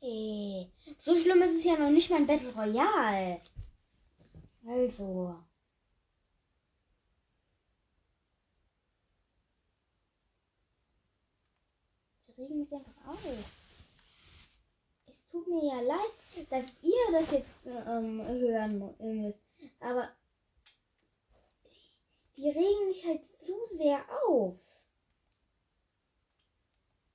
Ey, 0.02 0.70
so 1.00 1.16
schlimm 1.16 1.42
ist 1.42 1.60
es 1.60 1.64
ja 1.64 1.78
noch 1.78 1.90
nicht 1.90 2.10
mal 2.10 2.18
ein 2.18 2.28
Battle 2.28 2.54
Royale. 2.54 3.42
Also. 4.68 5.36
Die 12.25 12.25
regen 12.38 12.60
mich 12.60 12.74
einfach 12.74 13.08
auf. 13.08 13.20
Es 15.08 15.28
tut 15.32 15.48
mir 15.48 15.66
ja 15.66 15.82
leid, 15.82 16.50
dass 16.50 16.66
ihr 16.82 17.12
das 17.12 17.32
jetzt 17.32 17.66
ähm, 17.66 18.26
hören 18.28 18.96
müsst. 19.00 19.40
Aber 19.80 20.10
die 22.38 22.50
regen 22.50 22.88
mich 22.88 23.06
halt 23.06 23.22
zu 23.40 23.54
sehr 23.78 24.04
auf. 24.28 24.60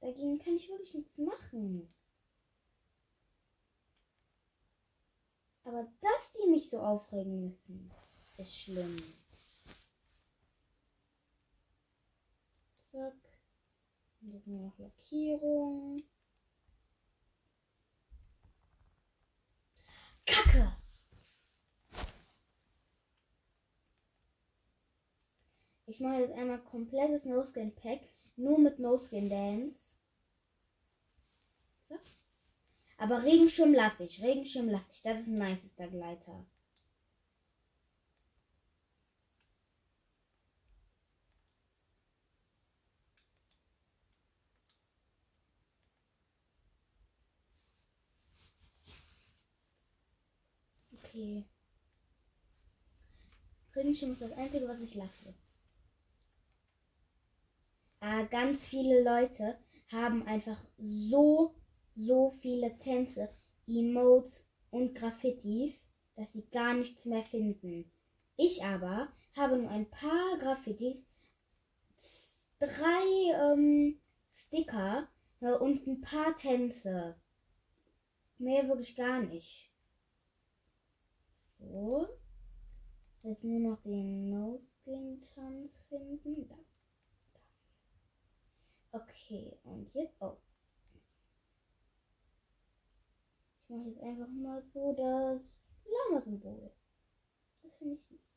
Dagegen 0.01 0.39
kann 0.39 0.57
ich 0.57 0.69
wirklich 0.69 0.95
nichts 0.95 1.19
machen. 1.19 1.89
Aber 5.65 5.87
dass 6.01 6.33
die 6.33 6.49
mich 6.49 6.71
so 6.71 6.81
aufregen 6.81 7.43
müssen, 7.43 7.91
ist 8.39 8.59
schlimm. 8.59 8.97
Zack. 12.91 13.20
Nur 14.21 14.43
noch 14.47 14.79
Lackierung. 14.79 16.03
Kacke! 20.27 20.73
Ich 25.87 25.99
mache 25.99 26.21
jetzt 26.21 26.35
einmal 26.35 26.61
komplettes 26.61 27.25
No-Skin-Pack. 27.25 28.01
Nur 28.37 28.59
mit 28.59 28.79
No-Skin-Dance. 28.79 29.75
So. 31.89 31.97
Aber 32.99 33.23
Regenschirm 33.25 33.75
lasse 33.75 34.05
ich. 34.05 34.23
Regenschirm 34.23 34.69
lasse 34.69 34.87
ich. 34.93 35.03
Das 35.03 35.21
ist 35.21 35.27
ein 35.27 35.35
nicester 35.35 35.89
Gleiter. 35.89 36.47
Okay. 51.11 51.45
Regenschirm 53.75 54.13
ist 54.13 54.23
das 54.23 54.31
Einzige, 54.33 54.69
was 54.69 54.81
ich 54.81 54.95
lasse. 54.95 55.35
Ah, 57.99 58.23
ganz 58.23 58.65
viele 58.65 59.03
Leute 59.03 59.59
haben 59.91 60.25
einfach 60.29 60.59
so, 60.79 61.57
so 61.97 62.31
viele 62.41 62.79
Tänze, 62.79 63.29
Emotes 63.67 64.41
und 64.71 64.95
Graffitis, 64.95 65.75
dass 66.15 66.33
sie 66.33 66.49
gar 66.53 66.75
nichts 66.75 67.05
mehr 67.07 67.25
finden. 67.25 67.91
Ich 68.37 68.65
aber 68.65 69.09
habe 69.35 69.59
nur 69.59 69.71
ein 69.71 69.91
paar 69.91 70.39
Graffitis, 70.39 71.05
drei 72.61 73.53
ähm, 73.53 74.01
Sticker 74.33 75.09
äh, 75.41 75.55
und 75.55 75.85
ein 75.89 76.03
paar 76.03 76.37
Tänze. 76.37 77.21
Mehr 78.39 78.69
wirklich 78.69 78.95
gar 78.95 79.21
nicht. 79.21 79.70
So. 81.61 82.09
Jetzt 83.23 83.45
nur 83.45 83.61
noch 83.61 83.83
den 83.83 84.31
No-Skin-Tanz 84.31 85.73
finden. 85.89 86.49
Da. 86.49 86.57
Okay, 88.93 89.59
und 89.65 89.93
jetzt. 89.95 90.21
Oh. 90.21 90.39
Ich 93.63 93.69
mache 93.69 93.89
jetzt 93.89 94.01
einfach 94.01 94.29
mal 94.29 94.63
so 94.73 94.93
das 94.95 95.43
Lama-Symbol. 95.85 96.73
Das 97.63 97.75
finde 97.77 97.95
ich 97.95 98.09
gut. 98.09 98.30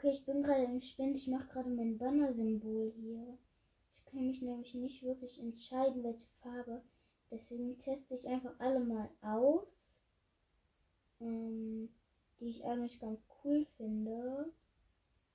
Okay, 0.00 0.12
ich 0.12 0.24
bin 0.24 0.42
gerade 0.42 0.64
im 0.64 0.80
Spind. 0.80 1.14
Ich 1.14 1.26
mache 1.26 1.46
gerade 1.48 1.68
mein 1.68 1.98
Banner-Symbol 1.98 2.90
hier. 2.96 3.36
Ich 3.94 4.02
kann 4.06 4.28
mich 4.28 4.40
nämlich 4.40 4.72
nicht 4.72 5.02
wirklich 5.02 5.38
entscheiden, 5.38 6.02
welche 6.02 6.26
Farbe. 6.40 6.80
Deswegen 7.30 7.78
teste 7.78 8.14
ich 8.14 8.26
einfach 8.26 8.54
alle 8.60 8.80
mal 8.80 9.10
aus. 9.20 9.66
Ähm, 11.20 11.90
die 12.38 12.48
ich 12.48 12.64
eigentlich 12.64 12.98
ganz 12.98 13.20
cool 13.44 13.66
finde. 13.76 14.50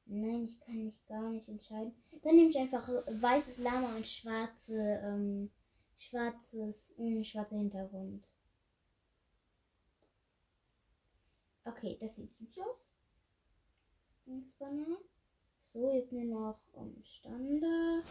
Nein, 0.07 0.45
ich 0.45 0.59
kann 0.59 0.83
mich 0.83 1.05
gar 1.05 1.29
nicht 1.29 1.47
entscheiden. 1.47 1.93
Dann 2.23 2.35
nehme 2.35 2.49
ich 2.49 2.57
einfach 2.57 2.89
weißes 3.05 3.59
Lama 3.59 3.95
und 3.95 4.07
schwarze, 4.07 4.99
ähm, 5.03 5.51
schwarzes, 5.99 6.91
mh, 6.97 7.23
schwarzer 7.23 7.57
Hintergrund. 7.57 8.25
Okay, 11.65 11.97
das 11.99 12.15
sieht 12.15 12.33
süß 12.39 12.57
aus. 12.61 12.84
Banner. 14.25 14.97
So, 15.73 15.91
jetzt 15.91 16.11
nur 16.11 16.23
noch 16.23 16.59
um, 16.73 17.03
Standard. 17.03 18.05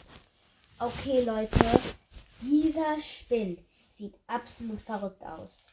Okay, 0.78 1.24
Leute. 1.24 1.80
Dieser 2.40 3.00
Spind 3.00 3.60
sieht 3.96 4.14
absolut 4.26 4.80
verrückt 4.80 5.22
aus. 5.22 5.72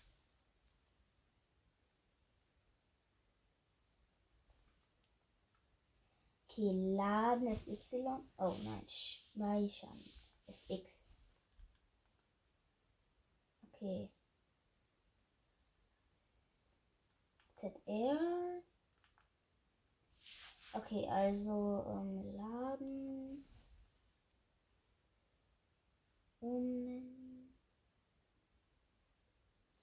Okay, 6.50 6.72
laden 6.96 7.48
ist 7.48 7.68
Y. 7.68 8.20
Oh 8.38 8.56
nein, 8.64 8.86
speichern 8.88 10.04
ist 10.48 10.70
X. 10.70 10.92
Okay. 13.74 14.10
ZR. 17.60 18.64
Okay, 20.74 21.06
also 21.10 21.86
ähm, 21.88 22.24
laden. 22.36 23.46
Um. 26.42 27.52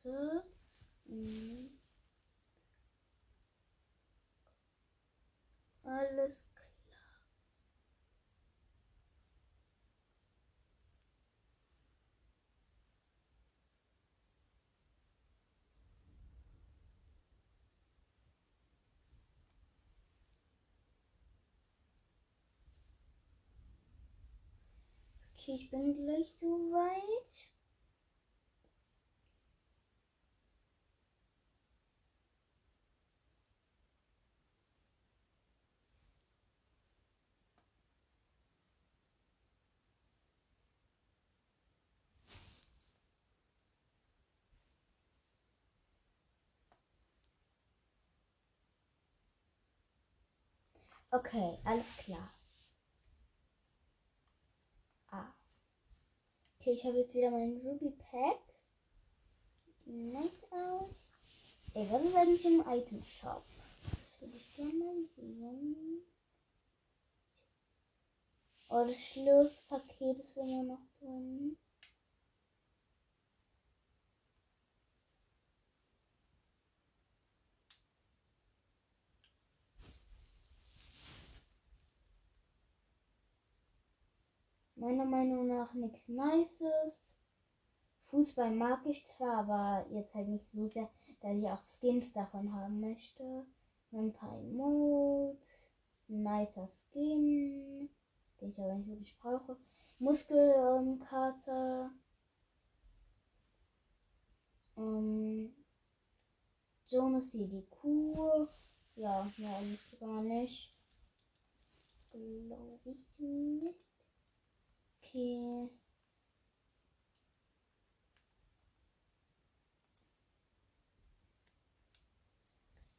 So. 0.02 0.42
Mhm. 1.06 1.70
Alles 5.84 6.47
Okay, 25.48 25.56
ich 25.62 25.70
bin 25.70 25.94
gleich 25.94 26.30
so 26.40 26.46
weit. 26.72 27.48
Okay, 51.12 51.58
alles 51.64 51.86
klar. 52.04 52.30
Okay, 56.60 56.72
ich 56.72 56.84
habe 56.84 56.98
jetzt 56.98 57.14
wieder 57.14 57.30
meinen 57.30 57.60
Ruby 57.60 57.90
Pack. 57.90 58.40
Nice 59.86 60.42
aus. 60.50 60.96
Ey, 61.74 61.86
was 61.88 62.04
ist 62.04 62.14
eigentlich 62.16 62.44
im 62.44 62.64
Item 62.68 63.02
Shop? 63.04 63.44
Das 63.84 64.20
würde 64.20 64.36
ich 64.36 64.56
gerne 64.56 64.74
mal 64.74 65.04
sehen. 65.14 66.02
Oh, 68.70 68.84
das 68.84 69.00
Schlusspaket 69.00 70.18
ist 70.18 70.36
immer 70.36 70.64
noch 70.64 70.82
drin. 70.98 71.56
Meiner 84.78 85.04
Meinung 85.04 85.48
nach 85.48 85.74
nichts 85.74 86.06
Nices. 86.06 87.02
Fußball 88.10 88.52
mag 88.52 88.86
ich 88.86 89.04
zwar, 89.08 89.38
aber 89.38 89.84
jetzt 89.90 90.14
halt 90.14 90.28
nicht 90.28 90.48
so 90.52 90.68
sehr, 90.68 90.88
dass 91.20 91.36
ich 91.36 91.48
auch 91.48 91.60
Skins 91.80 92.12
davon 92.12 92.52
haben 92.52 92.78
möchte. 92.80 93.44
Ein 93.90 94.12
paar 94.12 94.38
Emotes. 94.38 95.40
Nicer 96.06 96.68
Skin. 96.68 97.88
Den 98.40 98.50
ich 98.50 98.58
aber 98.60 98.74
nicht 98.74 98.88
wirklich 98.88 99.18
brauche. 99.18 99.56
Muskelkarte. 99.98 101.90
Ähm, 104.76 105.52
Jonas 106.86 107.24
hier 107.32 107.48
die 107.48 107.66
Kuh. 107.66 108.46
Ja, 108.94 109.28
mehr 109.38 109.56
eigentlich 109.56 109.98
gar 109.98 110.22
nicht. 110.22 110.72
Glaube 112.12 112.78
ich 112.84 113.18
nicht. 113.18 113.87
Okay. 115.08 115.68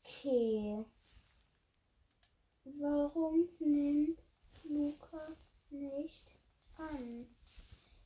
Okay. 0.03 0.86
Warum 2.64 3.47
nimmt 3.60 4.20
Luca 4.64 5.36
nicht 5.70 6.24
an? 6.78 7.28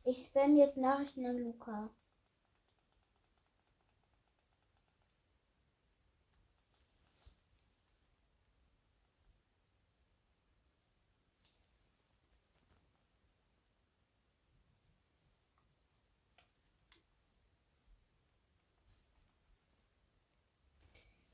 Ich 0.03 0.25
spam 0.25 0.57
jetzt 0.57 0.75
Nachrichten 0.77 1.25
an 1.25 1.37
Luca. 1.37 1.89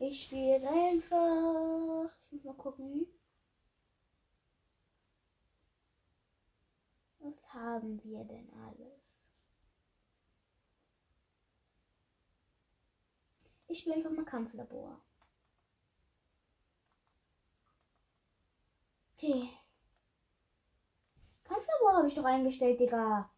Ich 0.01 0.23
spiele 0.23 0.67
einfach. 0.67 2.09
Ich 2.25 2.31
muss 2.31 2.43
mal 2.45 2.53
gucken. 2.53 3.05
Was 7.19 7.53
haben 7.53 8.01
wir 8.03 8.23
denn 8.23 8.49
alles? 8.53 9.03
Ich 13.67 13.79
spiele 13.79 13.97
einfach 13.97 14.11
mal 14.11 14.23
Kampflabor. 14.23 14.99
Okay. 19.17 19.49
Kampflabor 21.43 21.97
habe 21.97 22.07
ich 22.07 22.15
doch 22.15 22.23
eingestellt, 22.23 22.79
Digga. 22.79 23.29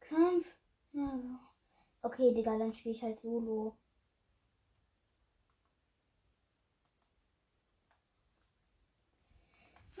Kampf. 0.00 0.46
Okay, 2.02 2.34
Digga, 2.34 2.58
dann 2.58 2.74
spiele 2.74 2.94
ich 2.94 3.02
halt 3.02 3.18
Solo. 3.20 3.78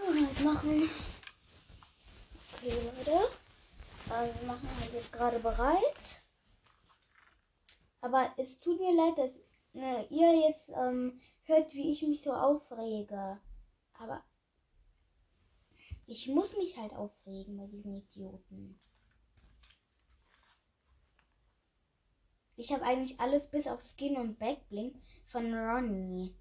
halt 0.06 0.44
machen. 0.44 0.90
Okay, 2.54 2.70
Leute. 2.70 3.28
Also 4.08 4.40
wir 4.40 4.46
machen 4.46 4.68
halt 4.80 4.92
jetzt 4.92 5.12
gerade 5.12 5.38
bereit. 5.38 6.22
Aber 8.00 8.32
es 8.36 8.58
tut 8.60 8.80
mir 8.80 8.94
leid, 8.94 9.16
dass 9.16 9.30
ne, 9.72 10.06
ihr 10.10 10.48
jetzt 10.48 10.68
ähm, 10.70 11.20
hört, 11.44 11.72
wie 11.72 11.92
ich 11.92 12.02
mich 12.02 12.22
so 12.22 12.32
aufrege. 12.32 13.40
Aber 13.94 14.22
ich 16.06 16.28
muss 16.28 16.56
mich 16.56 16.76
halt 16.76 16.92
aufregen 16.92 17.56
bei 17.56 17.66
diesen 17.66 17.94
Idioten. 17.94 18.80
Ich 22.56 22.72
habe 22.72 22.84
eigentlich 22.84 23.18
alles 23.18 23.48
bis 23.50 23.66
auf 23.66 23.82
Skin 23.82 24.16
und 24.16 24.38
Backblink 24.38 24.96
von 25.26 25.54
Ronnie. 25.54 26.34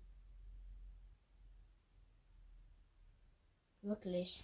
Wirklich. 3.81 4.43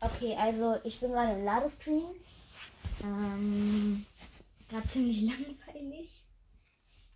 Okay, 0.00 0.36
also 0.36 0.78
ich 0.84 0.98
bin 1.00 1.12
gerade 1.12 1.32
im 1.32 1.44
Ladescreen. 1.44 2.14
Ähm, 3.02 4.06
gerade 4.68 4.88
ziemlich 4.88 5.22
langweilig. 5.22 6.24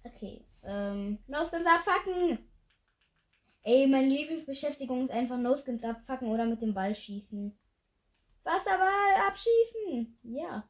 Okay, 0.05 0.45
ähm, 0.65 1.19
No-Skins 1.29 1.67
abfacken! 1.67 2.39
Ey, 3.63 3.87
meine 3.87 4.09
Lieblingsbeschäftigung 4.09 5.05
ist 5.05 5.13
einfach 5.13 5.39
No-Skins 5.39 5.85
abfacken 5.85 6.29
oder 6.29 6.45
mit 6.45 6.61
dem 6.61 6.75
Ball 6.75 6.95
schießen. 6.95 7.57
Wasserball 8.43 9.29
abschießen! 9.29 10.19
Ja. 10.25 10.69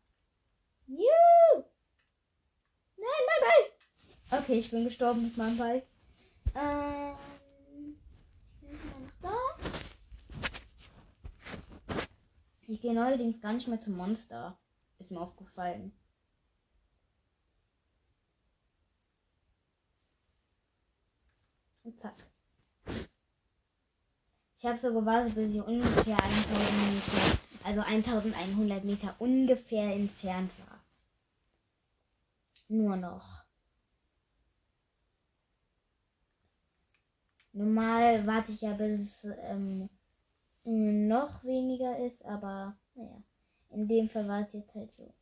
Juhu! 0.87 1.65
Nein, 2.97 3.23
mein 3.27 3.41
Ball! 3.41 4.41
Okay, 4.41 4.59
ich 4.59 4.71
bin 4.71 4.85
gestorben 4.85 5.25
mit 5.25 5.37
meinem 5.37 5.57
Ball. 5.57 5.83
Ähm, 6.55 7.17
ich 8.61 8.69
bin 8.69 8.79
noch 8.91 9.13
da. 9.23 9.37
Ich 12.73 12.81
gehe 12.81 12.95
neuerdings 12.95 13.39
gar 13.43 13.53
nicht 13.53 13.69
mehr 13.69 13.83
zum 13.83 13.99
Monster. 13.99 14.57
Ist 14.99 15.11
mir 15.11 15.21
aufgefallen. 15.21 15.93
Und 21.85 22.01
zack. 22.01 22.15
Ich 24.59 24.65
habe 24.65 24.79
so 24.79 24.91
gewartet, 24.91 25.35
bis 25.35 25.53
ich 25.55 25.61
ungefähr 25.61 26.17
1000 26.17 26.49
Meter, 26.95 27.39
also 27.63 27.81
1100 27.83 28.85
Meter 28.85 29.17
ungefähr 29.19 29.93
entfernt 29.93 30.51
war. 30.61 30.81
Nur 32.69 32.97
noch. 32.97 33.45
Normal 37.53 38.27
warte 38.27 38.53
ich 38.53 38.63
ja, 38.63 38.73
bis 38.73 39.25
ähm, 39.43 39.91
noch 40.65 41.45
weniger 41.45 41.99
ist, 42.07 42.25
aber 42.25 42.77
naja. 42.95 43.23
In 43.71 43.89
dem 43.89 44.09
Fall 44.09 44.29
war 44.29 44.43
es 44.43 44.53
jetzt 44.53 44.75
halt 44.75 44.93
so. 44.97 45.15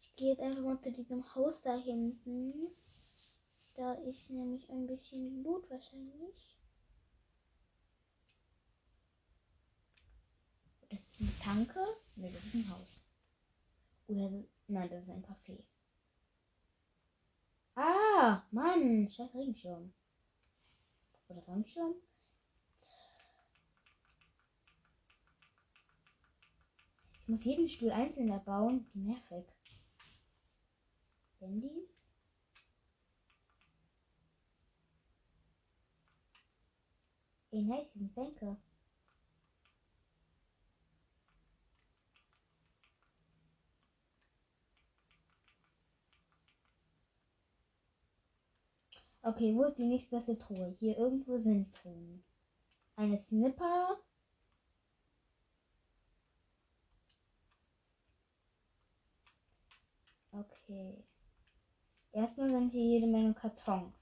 Ich 0.00 0.16
gehe 0.16 0.30
jetzt 0.30 0.40
einfach 0.40 0.62
mal 0.62 0.80
zu 0.80 0.90
diesem 0.90 1.34
Haus 1.34 1.60
da 1.62 1.76
hinten. 1.76 2.54
Da 3.74 3.92
ist 3.94 4.30
nämlich 4.30 4.70
ein 4.70 4.86
bisschen 4.86 5.42
Loot 5.42 5.68
wahrscheinlich. 5.68 6.56
Das 10.88 11.00
ist 11.00 11.20
eine 11.20 11.38
Tanke? 11.40 11.84
Ne, 12.16 12.30
das 12.30 12.44
ist 12.44 12.54
ein 12.54 12.70
Haus. 12.70 12.73
Oder 14.14 14.30
nein, 14.68 14.88
das 14.90 15.02
ist 15.02 15.10
ein 15.10 15.24
Café. 15.24 15.64
Ah, 17.74 18.44
Mann, 18.52 19.08
scheiß 19.10 19.34
Regenschirm. 19.34 19.92
Oder 21.28 21.42
Sonnenschirm? 21.42 21.94
Ich 27.22 27.28
muss 27.28 27.44
jeden 27.44 27.68
Stuhl 27.68 27.90
einzeln 27.90 28.28
erbauen. 28.28 28.86
Nervig. 28.94 29.46
Handys? 31.40 31.88
Ey, 37.50 37.62
nice, 37.62 37.92
sind 37.94 38.14
Bänke. 38.14 38.56
Okay, 49.26 49.54
wo 49.54 49.64
ist 49.64 49.78
die 49.78 49.86
nächstbeste 49.86 50.38
Truhe? 50.38 50.76
Hier 50.78 50.98
irgendwo 50.98 51.38
sind 51.38 51.74
Truhen. 51.74 52.22
Eine 52.94 53.16
Snipper. 53.16 53.96
Okay. 60.30 61.02
Erstmal 62.12 62.50
sind 62.50 62.70
hier 62.72 62.84
jede 62.84 63.06
Menge 63.06 63.32
Kartons. 63.32 63.94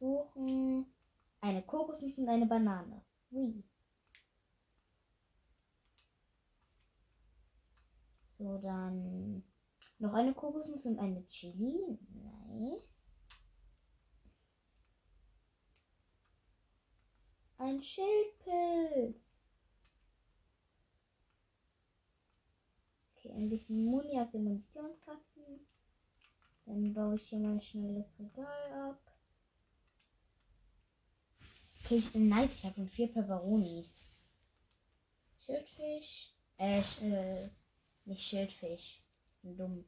Suchen 0.00 0.86
eine 1.40 1.62
Kokosnuss 1.62 2.18
und 2.18 2.28
eine 2.28 2.46
Banane. 2.46 3.02
Ui. 3.30 3.62
So, 8.36 8.58
dann 8.58 9.44
noch 10.00 10.12
eine 10.12 10.34
Kokosnuss 10.34 10.86
und 10.86 10.98
eine 10.98 11.24
Chili. 11.28 11.98
Nice. 12.48 12.95
Ein 17.58 17.82
Schildpilz. 17.82 19.16
Okay, 23.16 23.32
ein 23.32 23.48
bisschen 23.48 23.84
Muni 23.86 24.20
aus 24.20 24.30
dem 24.30 24.44
Munitionskasten. 24.44 25.66
Dann 26.66 26.92
baue 26.92 27.16
ich 27.16 27.28
hier 27.28 27.38
mal 27.38 27.60
schnell 27.62 27.94
das 27.94 28.18
Regal 28.18 28.90
ab. 28.90 29.00
Okay, 31.84 31.96
ich 31.96 32.12
bin 32.12 32.28
nice. 32.28 32.50
Ich 32.52 32.64
habe 32.64 32.86
vier 32.86 33.06
Peperonis. 33.12 33.88
Schildfisch. 35.38 36.34
Äh, 36.58 36.80
äh, 37.00 37.48
nicht 38.04 38.22
Schildfisch. 38.22 39.02
Dumm. 39.42 39.84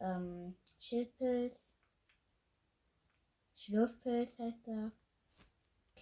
Ähm, 0.00 0.56
Schildpilz. 0.80 1.54
Schlurfpilz 3.56 4.38
heißt 4.38 4.68
er. 4.68 4.92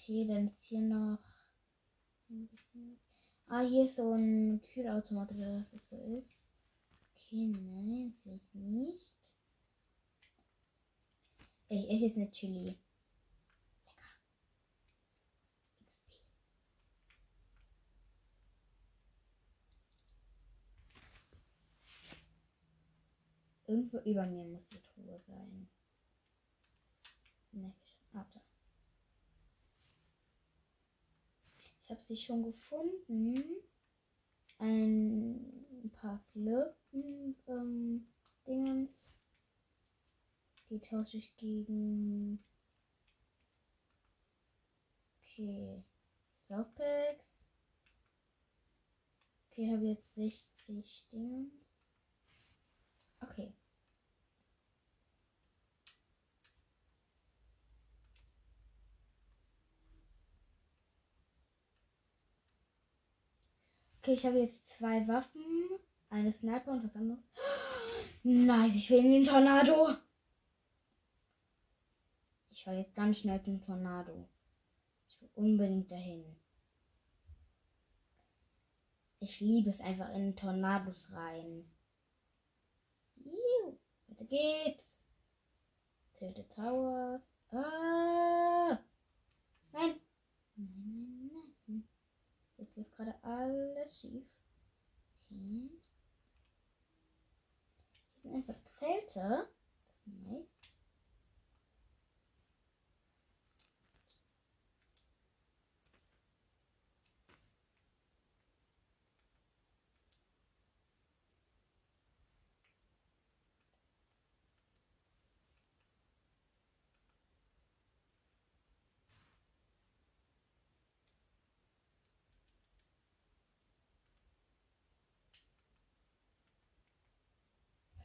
Okay, 0.03 0.24
dann 0.26 0.48
ist 0.48 0.64
hier 0.64 0.80
noch. 0.80 1.18
Ah, 3.46 3.61
hier 3.61 3.84
ist 3.84 3.94
so 3.94 4.12
ein 4.14 4.61
Kühlautomat, 4.62 5.30
oder 5.30 5.61
was 5.61 5.70
das 5.70 5.88
so 5.90 5.96
ist. 6.18 6.36
Okay, 7.14 7.46
nein, 7.46 8.12
sehe 8.24 8.34
ich 8.34 8.55
nicht. 8.55 9.07
Ich 11.68 11.88
esse 11.88 12.07
jetzt 12.07 12.16
eine 12.16 12.32
Chili. 12.32 12.76
Irgendwo 23.68 23.98
über 23.98 24.26
mir 24.26 24.44
muss 24.46 24.66
die 24.68 24.80
Truhe 24.80 25.20
sein. 25.28 25.68
Ne, 27.53 27.72
warte. 28.12 28.40
Ich 31.82 31.82
habe 31.93 32.03
sie 32.07 32.16
schon 32.16 32.43
gefunden. 32.43 33.45
Ein 34.59 35.90
paar 36.01 36.18
Slurpen 36.18 37.36
ähm, 37.47 38.07
Dingens. 38.47 39.05
Die 40.70 40.80
tausche 40.80 41.18
ich 41.18 41.36
gegen. 41.36 42.43
Okay. 45.20 45.84
Softpacks. 46.49 47.40
Okay, 49.51 49.70
habe 49.70 49.84
jetzt 49.84 50.14
60 50.14 51.09
Dinge. 51.12 51.51
Okay. 53.20 53.53
Okay, 64.03 64.14
ich 64.14 64.26
habe 64.26 64.40
jetzt 64.40 64.66
zwei 64.66 65.07
Waffen, 65.07 65.78
eine 66.11 66.32
Sniper 66.32 66.72
und 66.72 66.82
was 66.82 66.96
anderes. 66.96 67.22
Nice, 68.24 68.74
ich 68.74 68.90
will 68.90 68.98
in 68.98 69.12
den 69.12 69.24
Tornado. 69.24 69.96
Ich 72.50 72.66
war 72.66 72.74
jetzt 72.74 72.96
ganz 72.96 73.18
schnell 73.18 73.40
zum 73.44 73.64
Tornado. 73.64 74.28
Ich 75.09 75.20
will 75.20 75.30
unbedingt 75.36 75.88
dahin. 75.88 76.24
Ich 79.20 79.38
liebe 79.38 79.70
es 79.70 79.78
einfach 79.78 80.12
in 80.12 80.34
Tornados 80.34 81.12
rein. 81.12 81.64
Juhu, 83.14 83.78
weiter 84.09 84.24
geht's. 84.24 84.98
Tilted 86.18 86.50
Towers. 86.57 87.22
Ah! 87.53 88.80
Nein. 89.72 89.94
Nein, 90.57 90.72
nein, 90.76 91.18
nein. 91.20 91.22
Jetzt 92.75 92.77
läuft 92.77 92.97
gerade 92.97 93.14
alles 93.23 94.01
schief. 94.01 94.25
Okay. 95.31 95.68
Hier 98.23 98.31
sind 98.31 98.35
einfach 98.35 98.62
Zelte. 98.79 99.49
Nice. 100.07 100.51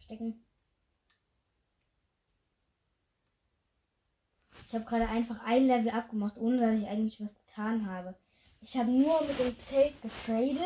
Verstecken. 0.08 0.44
Ich 4.68 4.74
habe 4.74 4.86
gerade 4.86 5.08
einfach 5.08 5.40
ein 5.46 5.68
Level 5.68 5.90
abgemacht, 5.92 6.38
ohne 6.38 6.60
dass 6.60 6.80
ich 6.80 6.88
eigentlich 6.88 7.22
was 7.22 7.34
getan 7.48 7.86
habe. 7.86 8.16
Ich 8.62 8.76
habe 8.76 8.90
nur 8.90 9.22
mit 9.24 9.40
dem 9.40 9.58
Zelt 9.60 10.02
getradet 10.02 10.60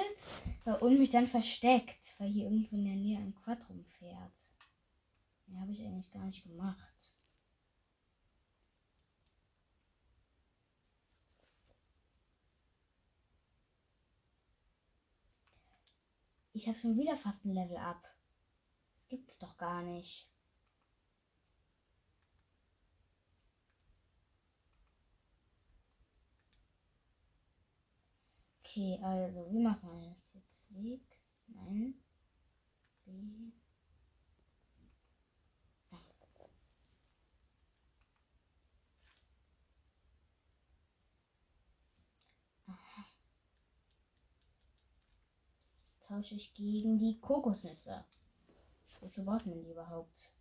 und 0.80 0.98
mich 0.98 1.12
dann 1.12 1.28
versteckt, 1.28 2.16
weil 2.18 2.30
hier 2.30 2.46
irgendwo 2.46 2.76
in 2.76 2.86
der 2.86 2.96
Nähe 2.96 3.20
ein 3.20 3.36
Quad 3.44 3.60
rumfährt. 3.70 4.32
Mehr 5.48 5.62
habe 5.62 5.72
ich 5.72 5.82
eigentlich 5.82 6.12
gar 6.12 6.24
nicht 6.26 6.44
gemacht. 6.44 7.14
Ich 16.54 16.68
habe 16.68 16.78
schon 16.80 16.98
wieder 16.98 17.18
fast 17.18 17.44
ein 17.46 17.54
Level 17.54 17.78
ab. 17.78 18.04
Gibt's 19.12 19.38
doch 19.39 19.57
gar 19.57 19.82
nicht. 19.82 20.26
Okay, 28.64 28.97
also, 29.03 29.51
wie 29.51 29.59
machen 29.59 29.89
wir 29.99 30.07
das 30.07 30.34
jetzt? 30.34 30.64
X, 30.72 31.03
nein. 31.47 31.93
B. 33.05 33.51
tausche 46.07 46.36
ich 46.36 46.53
gegen 46.53 46.97
die 46.97 47.20
Kokosnüsse. 47.20 48.05
Wozu 49.02 49.26
braucht 49.26 49.47
man 49.47 49.62
die 49.62 49.72
überhaupt? 49.72 50.32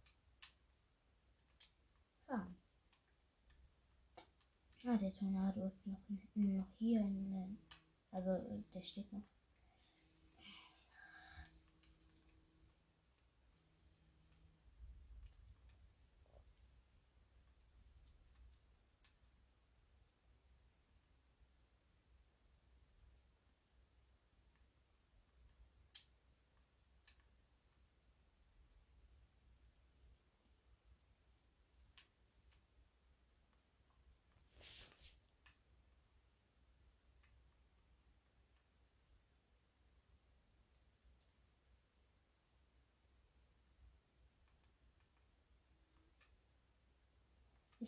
Fahren. 2.27 2.57
Ah, 4.85 4.97
der 4.97 5.13
Tornado 5.13 5.67
ist 5.67 5.87
noch, 5.87 5.99
noch 6.35 6.69
hier. 6.79 7.01
In, 7.01 7.59
also, 8.13 8.63
der 8.73 8.83
steht 8.83 9.13
noch. 9.13 9.23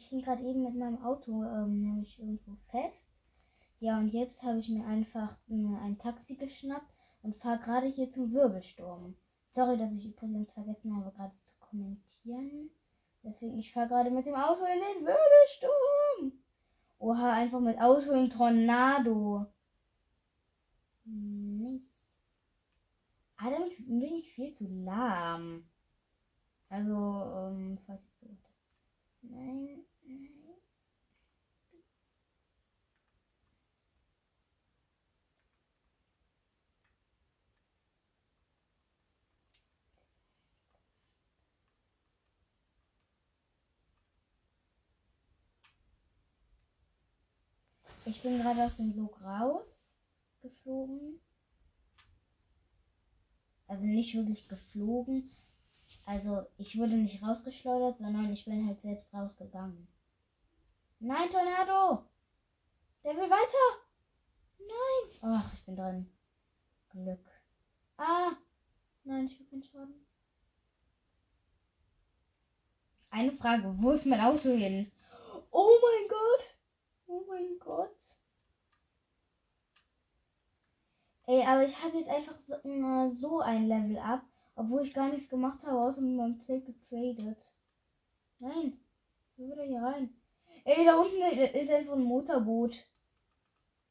Ich 0.02 0.08
hing 0.08 0.22
gerade 0.22 0.42
eben 0.42 0.64
mit 0.64 0.74
meinem 0.74 1.00
Auto 1.04 1.44
ähm, 1.44 1.80
nämlich 1.80 2.18
irgendwo 2.18 2.56
fest. 2.72 3.06
Ja, 3.78 3.98
und 3.98 4.08
jetzt 4.08 4.42
habe 4.42 4.58
ich 4.58 4.68
mir 4.68 4.84
einfach 4.84 5.36
ein, 5.48 5.76
ein 5.76 5.96
Taxi 5.96 6.34
geschnappt 6.34 6.92
und 7.22 7.36
fahre 7.36 7.60
gerade 7.60 7.86
hier 7.86 8.10
zum 8.10 8.32
Wirbelsturm. 8.32 9.14
Sorry, 9.54 9.78
dass 9.78 9.92
ich 9.92 10.06
übrigens 10.06 10.50
vergessen 10.52 10.96
habe, 10.96 11.12
gerade 11.12 11.32
zu 11.44 11.52
kommentieren. 11.60 12.70
Deswegen, 13.22 13.58
ich 13.58 13.72
fahre 13.72 13.88
gerade 13.88 14.10
mit 14.10 14.26
dem 14.26 14.34
Auto 14.34 14.64
in 14.64 14.80
den 14.80 15.06
Wirbelsturm. 15.06 16.32
Oha, 16.98 17.32
einfach 17.34 17.60
mit 17.60 17.80
Auto 17.80 18.10
im 18.10 18.28
Tornado. 18.28 19.46
Nichts. 21.04 22.04
Ah, 23.36 23.50
damit 23.50 23.76
bin 23.76 24.02
ich 24.02 24.34
viel 24.34 24.52
zu 24.56 24.66
lahm. 24.66 25.64
Also, 26.68 26.92
ähm, 26.92 27.78
falls 27.86 28.02
ich 28.20 29.30
nein. 29.30 29.84
Ich 48.04 48.20
bin 48.20 48.38
gerade 48.38 48.64
aus 48.64 48.76
dem 48.76 48.92
Sog 48.92 49.20
rausgeflogen. 49.22 51.20
Also 53.68 53.86
nicht 53.86 54.14
wirklich 54.14 54.48
geflogen, 54.48 55.30
also 56.04 56.42
ich 56.58 56.76
wurde 56.76 56.94
nicht 56.94 57.22
rausgeschleudert, 57.22 57.98
sondern 57.98 58.30
ich 58.32 58.44
bin 58.44 58.66
halt 58.66 58.82
selbst 58.82 59.14
rausgegangen. 59.14 59.88
Nein, 61.04 61.28
Tornado! 61.30 62.04
Der 63.02 63.16
will 63.16 63.28
weiter! 63.28 63.82
Nein! 64.60 65.18
Ach, 65.20 65.52
ich 65.52 65.64
bin 65.64 65.74
drin. 65.74 66.08
Glück. 66.90 67.28
Ah! 67.96 68.36
Nein, 69.02 69.26
ich 69.26 69.34
habe 69.34 69.46
keinen 69.46 69.64
Schaden. 69.64 70.06
Eine 73.10 73.32
Frage, 73.32 73.74
wo 73.78 73.90
ist 73.90 74.06
mein 74.06 74.20
Auto 74.20 74.50
hin? 74.50 74.92
Oh 75.50 75.72
mein 75.82 76.08
Gott! 76.08 76.56
Oh 77.08 77.24
mein 77.28 77.58
Gott! 77.58 77.98
Ey, 81.26 81.44
aber 81.44 81.64
ich 81.64 81.82
habe 81.82 81.98
jetzt 81.98 82.10
einfach 82.10 82.38
so, 82.46 82.54
äh, 82.54 83.10
so 83.16 83.40
ein 83.40 83.66
Level 83.66 83.98
ab. 83.98 84.22
Obwohl 84.54 84.82
ich 84.82 84.94
gar 84.94 85.08
nichts 85.08 85.28
gemacht 85.28 85.64
habe, 85.64 85.80
außer 85.80 86.00
mit 86.00 86.16
meinem 86.16 86.38
Zelt 86.38 86.64
getradet. 86.64 87.42
Nein. 88.38 88.78
Wie 89.36 89.48
will 89.48 89.58
er 89.58 89.66
hier 89.66 89.82
rein? 89.82 90.21
Ey, 90.64 90.84
da 90.84 90.96
unten 91.00 91.20
ist 91.20 91.70
einfach 91.70 91.94
ein 91.94 92.04
Motorboot. 92.04 92.84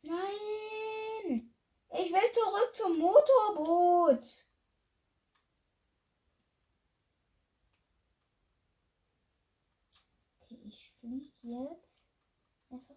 Nein. 0.03 1.53
Ich 1.93 2.11
will 2.13 2.31
zurück 2.33 2.71
zum 2.75 2.97
Motorboot. 2.97 4.25
Okay, 10.41 10.59
ich 10.65 10.93
fliege 10.99 11.29
jetzt 11.41 11.89
einfach 12.69 12.95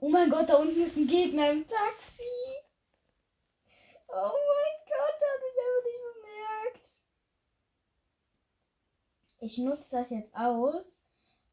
Oh 0.00 0.08
mein 0.08 0.30
Gott, 0.30 0.48
da 0.48 0.56
unten 0.56 0.82
ist 0.82 0.96
ein 0.96 1.06
Gegner 1.06 1.50
im 1.52 1.68
Taxi. 1.68 2.22
Oh 4.08 4.32
mein 4.32 4.81
Gott, 4.96 5.16
der 5.20 5.28
hat 5.32 5.42
mich 5.42 5.58
einfach 5.62 5.84
nicht 5.84 6.02
bemerkt. 6.14 6.86
Ich 9.40 9.58
nutze 9.58 9.90
das 9.90 10.10
jetzt 10.10 10.34
aus. 10.34 10.84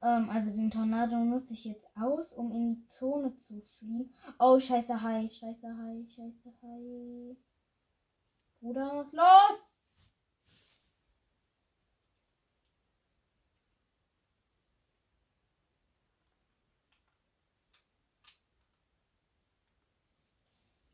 Ähm, 0.02 0.30
also 0.30 0.50
den 0.52 0.72
Tornado 0.72 1.18
nutze 1.18 1.54
ich 1.54 1.66
jetzt 1.66 1.86
aus, 2.00 2.32
um 2.34 2.52
in 2.52 2.76
die 2.76 2.88
Zone 2.88 3.34
zu 3.48 3.62
fliehen. 3.62 4.14
Oh, 4.40 4.60
scheiße 4.60 5.02
Hai, 5.02 5.30
scheiße 5.30 5.68
Hai, 5.68 6.06
scheiße 6.16 6.54
Hai. 6.62 7.36
Bruder, 8.62 8.92
was 8.94 9.12
los? 9.12 9.69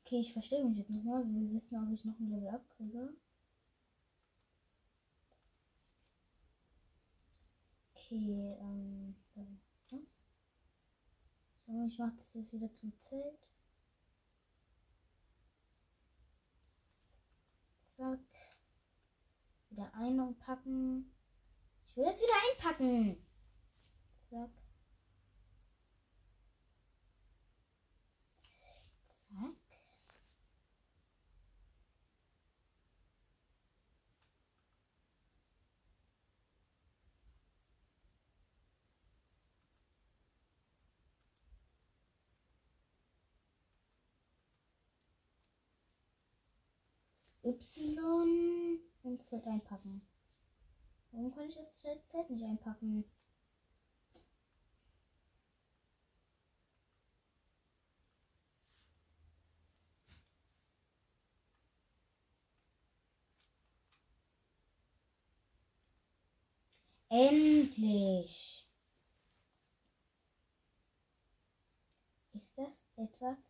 Okay, 0.06 0.20
ich 0.20 0.34
verstehe 0.34 0.64
mich 0.64 0.78
jetzt 0.78 0.92
nochmal. 0.92 1.26
Wir 1.26 1.52
wissen, 1.52 1.84
ob 1.84 1.92
ich 1.92 2.06
noch 2.06 2.20
ein 2.20 2.30
Level 2.30 2.50
abkriege. 2.50 3.10
Okay, 7.96 8.56
ähm. 8.62 9.16
So, 11.66 11.88
ich 11.88 11.98
mache 11.98 12.16
das 12.18 12.34
jetzt 12.36 12.54
wieder 12.54 12.70
zum 12.80 12.94
Zelt. 13.10 13.40
Zack. 17.98 18.20
Wieder 19.72 19.92
einpacken. 19.96 21.12
Ich 21.90 21.98
will 21.98 22.06
jetzt 22.06 22.22
wieder 22.22 22.34
einpacken. 22.52 23.18
Zack. 24.30 24.52
Und 49.04 49.22
Z 49.30 49.46
einpacken. 49.46 50.02
Warum 51.12 51.32
kann 51.32 51.48
ich 51.48 51.54
das 51.54 51.72
Z 51.82 52.30
nicht 52.32 52.44
einpacken? 52.44 53.06
Endlich. 67.10 68.68
Ist 72.34 72.58
das 72.58 72.72
etwas? 72.98 73.45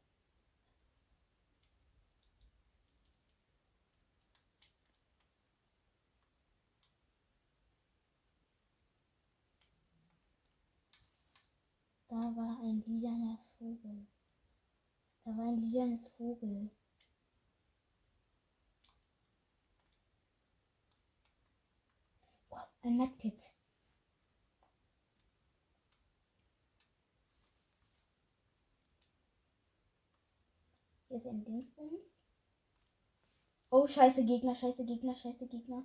Da 12.15 12.21
war 12.33 12.57
ein 12.61 12.81
lilaner 12.87 13.37
Vogel. 13.59 14.07
Da 15.25 15.31
war 15.37 15.49
ein 15.49 15.69
lilanes 15.69 15.99
Vogel. 16.15 16.69
Oh, 22.51 22.55
ein 22.83 22.95
Medkit. 22.95 23.51
Hier 31.09 31.17
ist 31.17 31.27
ein 31.27 31.43
Dingsbums. 31.43 31.99
Oh, 33.71 33.85
scheiße 33.85 34.23
Gegner, 34.23 34.55
scheiße 34.55 34.85
Gegner, 34.85 35.17
scheiße 35.17 35.47
Gegner. 35.47 35.83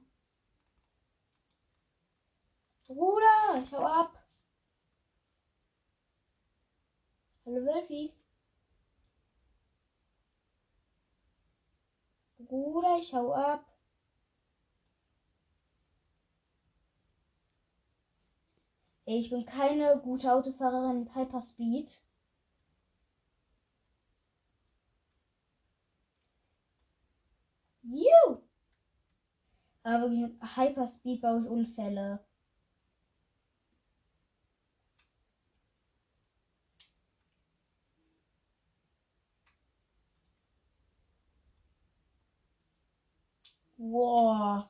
Bruder, 2.87 3.67
schau 3.69 3.85
ab. 3.85 4.20
Hallo 7.51 7.67
Wölfis. 7.67 8.13
Bruder, 12.39 12.99
ich 13.01 13.13
hau 13.13 13.33
ab. 13.33 13.65
Ich 19.05 19.31
bin 19.31 19.45
keine 19.45 19.99
gute 19.99 20.33
Autofahrerin 20.33 21.01
mit 21.01 21.15
Hyperspeed. 21.17 22.01
You! 27.83 28.43
Aber 29.83 30.03
wirklich 30.05 30.21
mit 30.21 30.57
Hyperspeed 30.57 31.21
baue 31.21 31.41
ich 31.41 31.49
Unfälle. 31.49 32.21
Wow. 43.81 44.69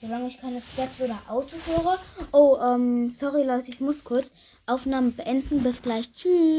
Solange 0.00 0.28
ich 0.28 0.38
keine 0.40 0.62
Steps 0.62 1.00
oder 1.00 1.18
Autos 1.28 1.66
höre. 1.66 1.98
Oh, 2.32 2.56
ähm, 2.62 3.16
sorry 3.20 3.42
Leute, 3.42 3.70
ich 3.70 3.80
muss 3.80 4.04
kurz 4.04 4.30
Aufnahmen 4.64 5.14
beenden. 5.16 5.62
Bis 5.62 5.82
gleich. 5.82 6.10
Tschüss. 6.14 6.56